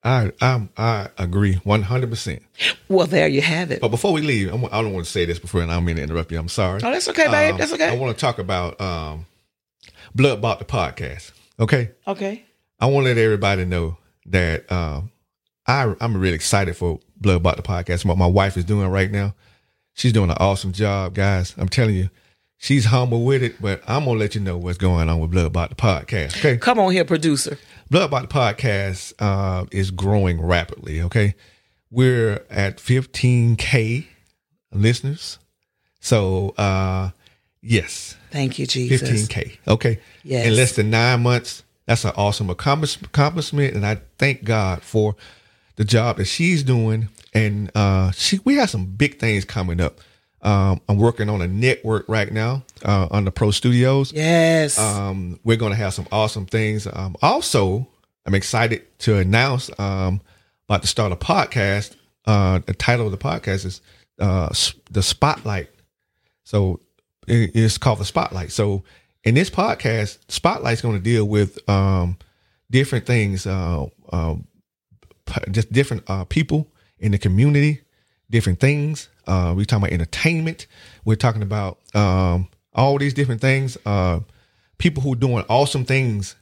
I 0.03 0.31
I 0.41 0.67
I 0.77 1.09
agree 1.17 1.55
one 1.63 1.83
hundred 1.83 2.09
percent. 2.09 2.41
Well, 2.89 3.07
there 3.07 3.27
you 3.27 3.41
have 3.41 3.71
it. 3.71 3.81
But 3.81 3.89
before 3.89 4.13
we 4.13 4.21
leave, 4.21 4.51
I'm, 4.51 4.65
I 4.65 4.81
don't 4.81 4.93
want 4.93 5.05
to 5.05 5.11
say 5.11 5.25
this 5.25 5.39
before, 5.39 5.61
and 5.61 5.71
I 5.71 5.75
don't 5.75 5.85
mean 5.85 5.97
to 5.97 6.01
interrupt 6.03 6.31
you. 6.31 6.39
I'm 6.39 6.47
sorry. 6.47 6.81
Oh, 6.83 6.91
that's 6.91 7.07
okay, 7.09 7.27
babe. 7.27 7.53
Um, 7.53 7.59
That's 7.59 7.73
okay. 7.73 7.89
I 7.89 7.95
want 7.95 8.17
to 8.17 8.19
talk 8.19 8.39
about 8.39 8.79
um, 8.81 9.25
Blood 10.15 10.41
Bought 10.41 10.59
the 10.59 10.65
podcast. 10.65 11.31
Okay. 11.59 11.91
Okay. 12.07 12.43
I 12.79 12.87
want 12.87 13.05
to 13.05 13.09
let 13.09 13.17
everybody 13.19 13.65
know 13.65 13.97
that 14.25 14.71
um, 14.71 15.11
I 15.67 15.93
I'm 16.01 16.17
really 16.17 16.35
excited 16.35 16.75
for 16.75 16.99
Blood 17.17 17.43
Bought 17.43 17.57
the 17.57 17.63
podcast. 17.63 18.03
What 18.03 18.17
my 18.17 18.25
wife 18.25 18.57
is 18.57 18.65
doing 18.65 18.87
right 18.87 19.11
now, 19.11 19.35
she's 19.93 20.13
doing 20.13 20.31
an 20.31 20.37
awesome 20.39 20.71
job, 20.71 21.13
guys. 21.13 21.53
I'm 21.57 21.69
telling 21.69 21.93
you, 21.95 22.09
she's 22.61 22.85
humble 22.85 23.25
with 23.25 23.43
it. 23.43 23.61
But 23.61 23.81
I'm 23.87 24.05
gonna 24.05 24.17
let 24.19 24.35
you 24.35 24.39
know 24.41 24.57
what's 24.57 24.77
going 24.77 25.09
on 25.09 25.19
with 25.19 25.31
Blood 25.31 25.51
Bought 25.51 25.69
the 25.71 25.75
podcast. 25.75 26.37
Okay. 26.37 26.57
Come 26.57 26.79
on 26.79 26.91
here, 26.93 27.03
producer. 27.03 27.57
Blood 27.89 28.09
Bought 28.11 28.21
the 28.29 28.33
podcast 28.33 29.13
uh, 29.19 29.65
is 29.71 29.91
growing 29.91 30.39
rapidly. 30.41 31.01
Okay, 31.01 31.35
we're 31.89 32.45
at 32.49 32.77
15k 32.77 34.05
listeners. 34.71 35.37
So 35.99 36.49
uh, 36.57 37.09
yes, 37.61 38.15
Thank 38.31 38.57
you, 38.59 38.65
Jesus. 38.65 39.01
15k. 39.27 39.57
Okay, 39.67 39.99
Yes. 40.23 40.47
in 40.47 40.55
less 40.55 40.75
than 40.75 40.89
nine 40.89 41.21
months. 41.23 41.63
That's 41.87 42.05
an 42.05 42.13
awesome 42.15 42.49
accomplishment, 42.49 43.75
and 43.75 43.85
I 43.85 43.99
thank 44.17 44.43
God 44.45 44.81
for 44.81 45.15
the 45.75 45.83
job 45.83 46.17
that 46.17 46.25
she's 46.25 46.63
doing. 46.63 47.09
And 47.33 47.69
uh, 47.75 48.11
she, 48.11 48.39
we 48.45 48.55
have 48.55 48.69
some 48.69 48.85
big 48.85 49.19
things 49.19 49.43
coming 49.45 49.81
up. 49.81 49.99
Um, 50.43 50.81
I'm 50.89 50.97
working 50.97 51.29
on 51.29 51.41
a 51.41 51.47
network 51.47 52.05
right 52.07 52.31
now 52.31 52.63
uh, 52.83 53.07
on 53.11 53.25
the 53.25 53.31
Pro 53.31 53.51
Studios. 53.51 54.11
Yes. 54.11 54.79
Um, 54.79 55.39
we're 55.43 55.57
going 55.57 55.71
to 55.71 55.77
have 55.77 55.93
some 55.93 56.07
awesome 56.11 56.45
things. 56.45 56.87
Um, 56.91 57.15
also, 57.21 57.87
I'm 58.25 58.33
excited 58.35 58.83
to 58.99 59.17
announce 59.17 59.69
um, 59.79 60.21
about 60.67 60.81
to 60.81 60.87
start 60.87 61.11
a 61.11 61.15
podcast. 61.15 61.95
Uh, 62.25 62.59
the 62.65 62.73
title 62.73 63.05
of 63.05 63.11
the 63.11 63.17
podcast 63.17 63.65
is 63.65 63.81
uh, 64.19 64.49
the 64.91 65.03
Spotlight. 65.03 65.69
So 66.43 66.79
it- 67.27 67.51
it's 67.55 67.77
called 67.77 67.99
the 67.99 68.05
Spotlight. 68.05 68.51
So 68.51 68.83
in 69.23 69.35
this 69.35 69.49
podcast, 69.51 70.17
Spotlight's 70.27 70.81
going 70.81 70.97
to 70.97 71.03
deal 71.03 71.25
with 71.25 71.57
um, 71.69 72.17
different 72.71 73.05
things, 73.05 73.45
uh, 73.45 73.85
um, 74.11 74.47
just 75.51 75.71
different 75.71 76.03
uh, 76.07 76.23
people 76.25 76.67
in 76.99 77.11
the 77.11 77.17
community, 77.17 77.81
different 78.31 78.59
things. 78.59 79.09
Uh, 79.27 79.53
we're 79.55 79.65
talking 79.65 79.83
about 79.83 79.93
entertainment. 79.93 80.67
We're 81.05 81.15
talking 81.15 81.43
about 81.43 81.79
um, 81.93 82.47
all 82.73 82.97
these 82.97 83.13
different 83.13 83.41
things. 83.41 83.77
Uh, 83.85 84.21
people 84.77 85.03
who 85.03 85.13
are 85.13 85.17
doing 85.17 85.45
awesome 85.49 85.85
things. 85.85 86.35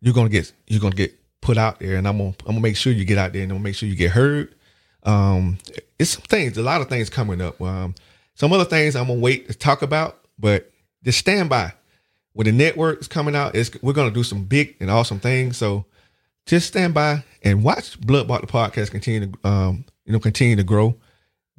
You're 0.00 0.14
gonna 0.14 0.28
get 0.28 0.52
you're 0.66 0.80
gonna 0.80 0.94
get 0.94 1.14
put 1.40 1.56
out 1.56 1.80
there, 1.80 1.96
and 1.96 2.06
I'm 2.06 2.18
gonna 2.18 2.34
I'm 2.40 2.46
gonna 2.46 2.60
make 2.60 2.76
sure 2.76 2.92
you 2.92 3.04
get 3.04 3.18
out 3.18 3.32
there, 3.32 3.42
and 3.42 3.50
I'm 3.50 3.56
gonna 3.56 3.64
make 3.64 3.74
sure 3.74 3.88
you 3.88 3.96
get 3.96 4.10
heard. 4.10 4.54
Um, 5.04 5.58
it's 5.98 6.10
some 6.10 6.22
things, 6.22 6.58
a 6.58 6.62
lot 6.62 6.80
of 6.80 6.88
things 6.88 7.08
coming 7.10 7.40
up. 7.40 7.60
Um, 7.60 7.94
some 8.34 8.52
other 8.52 8.64
things 8.64 8.94
I'm 8.94 9.08
gonna 9.08 9.20
wait 9.20 9.48
to 9.48 9.54
talk 9.54 9.82
about, 9.82 10.24
but 10.38 10.70
just 11.04 11.18
stand 11.18 11.48
by. 11.48 11.72
When 12.34 12.44
the 12.44 12.52
network 12.52 13.00
is 13.00 13.08
coming 13.08 13.34
out, 13.34 13.56
it's, 13.56 13.70
we're 13.82 13.94
gonna 13.94 14.12
do 14.12 14.22
some 14.22 14.44
big 14.44 14.76
and 14.78 14.90
awesome 14.90 15.18
things. 15.18 15.56
So 15.56 15.86
just 16.46 16.68
stand 16.68 16.94
by 16.94 17.24
and 17.42 17.64
watch 17.64 18.00
Blood 18.00 18.28
Bought 18.28 18.42
the 18.42 18.46
podcast 18.46 18.90
continue 18.90 19.26
to 19.26 19.48
um, 19.48 19.84
you 20.04 20.12
know 20.12 20.20
continue 20.20 20.56
to 20.56 20.62
grow. 20.62 20.94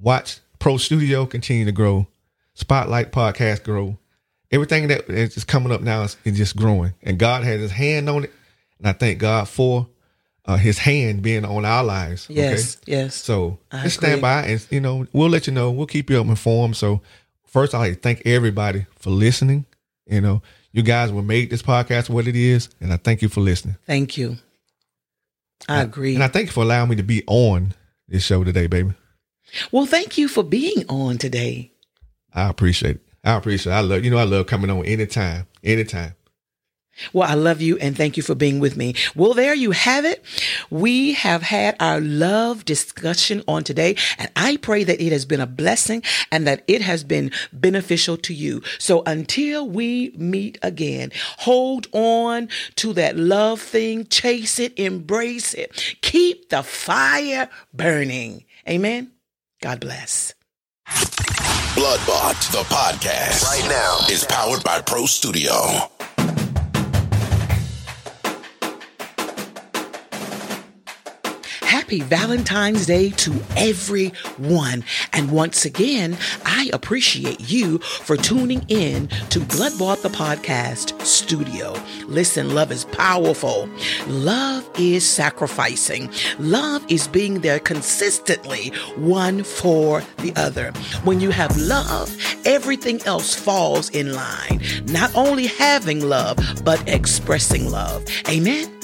Watch 0.01 0.39
Pro 0.59 0.77
Studio 0.77 1.25
continue 1.25 1.65
to 1.65 1.71
grow. 1.71 2.07
Spotlight 2.53 3.11
podcast 3.11 3.63
grow. 3.63 3.97
Everything 4.51 4.87
that 4.87 5.09
is 5.09 5.43
coming 5.43 5.71
up 5.71 5.81
now 5.81 6.03
is, 6.03 6.17
is 6.23 6.37
just 6.37 6.55
growing, 6.55 6.93
and 7.03 7.19
God 7.19 7.43
has 7.43 7.61
His 7.61 7.71
hand 7.71 8.09
on 8.09 8.23
it, 8.23 8.33
and 8.79 8.87
I 8.87 8.93
thank 8.93 9.19
God 9.19 9.47
for 9.47 9.87
uh, 10.45 10.57
His 10.57 10.79
hand 10.79 11.21
being 11.21 11.45
on 11.45 11.65
our 11.65 11.83
lives. 11.83 12.27
Yes, 12.29 12.77
okay? 12.77 12.93
yes. 12.93 13.15
So 13.15 13.59
I 13.71 13.83
just 13.83 13.97
agree. 13.97 14.07
stand 14.07 14.21
by, 14.21 14.43
and 14.45 14.67
you 14.71 14.79
know 14.81 15.05
we'll 15.13 15.29
let 15.29 15.45
you 15.45 15.53
know. 15.53 15.69
We'll 15.69 15.85
keep 15.85 16.09
you 16.09 16.19
up 16.19 16.25
informed. 16.25 16.77
So 16.77 17.01
first, 17.45 17.75
I 17.75 17.79
like 17.79 17.93
to 17.93 17.99
thank 17.99 18.23
everybody 18.25 18.87
for 18.95 19.11
listening. 19.11 19.65
You 20.07 20.21
know, 20.21 20.41
you 20.71 20.81
guys 20.81 21.11
will 21.11 21.21
make 21.21 21.51
this 21.51 21.61
podcast 21.61 22.09
what 22.09 22.27
it 22.27 22.35
is, 22.35 22.69
and 22.81 22.91
I 22.91 22.97
thank 22.97 23.21
you 23.21 23.29
for 23.29 23.41
listening. 23.41 23.77
Thank 23.85 24.17
you. 24.17 24.37
I 25.67 25.81
agree. 25.81 26.15
And 26.15 26.23
I 26.23 26.27
thank 26.27 26.47
you 26.47 26.53
for 26.53 26.63
allowing 26.63 26.89
me 26.89 26.95
to 26.95 27.03
be 27.03 27.23
on 27.27 27.73
this 28.07 28.23
show 28.23 28.43
today, 28.43 28.67
baby. 28.67 28.93
Well, 29.71 29.85
thank 29.85 30.17
you 30.17 30.27
for 30.27 30.43
being 30.43 30.85
on 30.89 31.17
today. 31.17 31.71
I 32.33 32.49
appreciate 32.49 32.97
it. 32.97 33.01
I 33.23 33.35
appreciate 33.35 33.73
it. 33.73 33.75
I 33.75 33.81
love 33.81 34.03
you 34.03 34.11
know 34.11 34.17
I 34.17 34.23
love 34.23 34.47
coming 34.47 34.69
on 34.69 34.85
anytime. 34.85 35.47
Anytime. 35.63 36.13
Well, 37.13 37.29
I 37.29 37.33
love 37.33 37.61
you 37.61 37.77
and 37.77 37.95
thank 37.95 38.17
you 38.17 38.23
for 38.23 38.35
being 38.35 38.59
with 38.59 38.75
me. 38.75 38.95
Well, 39.15 39.33
there 39.33 39.53
you 39.53 39.71
have 39.71 40.05
it. 40.05 40.23
We 40.69 41.13
have 41.13 41.43
had 41.43 41.75
our 41.79 42.01
love 42.01 42.65
discussion 42.65 43.43
on 43.47 43.63
today, 43.63 43.95
and 44.17 44.29
I 44.35 44.57
pray 44.57 44.83
that 44.83 45.01
it 45.01 45.11
has 45.11 45.25
been 45.25 45.39
a 45.39 45.47
blessing 45.47 46.03
and 46.31 46.45
that 46.47 46.63
it 46.67 46.81
has 46.81 47.03
been 47.03 47.31
beneficial 47.53 48.17
to 48.17 48.33
you. 48.33 48.61
So 48.77 49.03
until 49.05 49.67
we 49.67 50.11
meet 50.17 50.57
again, 50.61 51.11
hold 51.39 51.87
on 51.93 52.49
to 52.75 52.93
that 52.93 53.17
love 53.17 53.61
thing, 53.61 54.05
chase 54.07 54.59
it, 54.59 54.77
embrace 54.77 55.53
it, 55.53 55.97
keep 56.01 56.49
the 56.49 56.63
fire 56.63 57.49
burning. 57.73 58.45
Amen. 58.67 59.11
God 59.61 59.81
bless. 59.81 60.33
Bloodbought, 61.75 62.51
the 62.51 62.63
podcast, 62.73 63.43
right 63.43 63.67
now 63.69 63.99
is 64.09 64.23
powered 64.23 64.63
by 64.63 64.81
Pro 64.81 65.05
Studio. 65.05 65.51
Happy 71.89 72.01
Valentine's 72.01 72.85
Day 72.85 73.09
to 73.09 73.33
everyone. 73.57 74.83
And 75.11 75.31
once 75.31 75.65
again, 75.65 76.15
I 76.45 76.69
appreciate 76.71 77.49
you 77.49 77.79
for 77.79 78.15
tuning 78.15 78.63
in 78.67 79.07
to 79.31 79.39
Bloodbought 79.39 80.03
the 80.03 80.09
Podcast 80.09 81.01
Studio. 81.01 81.73
Listen, 82.05 82.53
love 82.53 82.71
is 82.71 82.85
powerful. 82.85 83.67
Love 84.05 84.69
is 84.77 85.03
sacrificing. 85.03 86.11
Love 86.37 86.85
is 86.89 87.07
being 87.07 87.41
there 87.41 87.57
consistently, 87.57 88.67
one 88.95 89.43
for 89.43 90.03
the 90.17 90.31
other. 90.35 90.71
When 91.05 91.19
you 91.19 91.31
have 91.31 91.57
love, 91.57 92.15
everything 92.45 93.01
else 93.07 93.33
falls 93.33 93.89
in 93.89 94.13
line. 94.13 94.61
Not 94.85 95.09
only 95.15 95.47
having 95.47 96.07
love, 96.07 96.37
but 96.63 96.87
expressing 96.87 97.71
love. 97.71 98.05
Amen. 98.27 98.78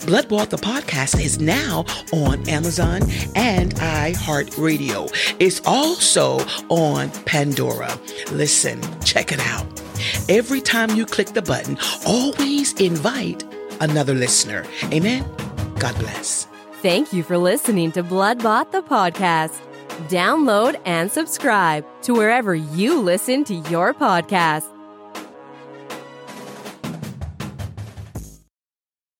Bloodbought 0.00 0.50
the 0.50 0.56
podcast 0.56 1.22
is 1.22 1.40
now 1.40 1.84
on 2.12 2.48
Amazon 2.48 3.02
and 3.34 3.74
iHeartRadio. 3.76 5.10
It's 5.38 5.60
also 5.64 6.38
on 6.68 7.10
Pandora. 7.26 7.98
Listen, 8.30 8.80
check 9.04 9.32
it 9.32 9.40
out. 9.40 9.66
Every 10.28 10.60
time 10.60 10.90
you 10.96 11.06
click 11.06 11.28
the 11.28 11.42
button, 11.42 11.78
always 12.06 12.72
invite 12.80 13.44
another 13.80 14.14
listener. 14.14 14.64
Amen. 14.92 15.24
God 15.78 15.96
bless. 15.98 16.46
Thank 16.82 17.12
you 17.12 17.22
for 17.22 17.38
listening 17.38 17.92
to 17.92 18.02
Bloodbought 18.02 18.72
the 18.72 18.82
podcast. 18.82 19.60
Download 20.08 20.80
and 20.84 21.10
subscribe 21.10 21.84
to 22.02 22.12
wherever 22.14 22.54
you 22.54 22.98
listen 22.98 23.44
to 23.44 23.54
your 23.54 23.94
podcasts. 23.94 24.71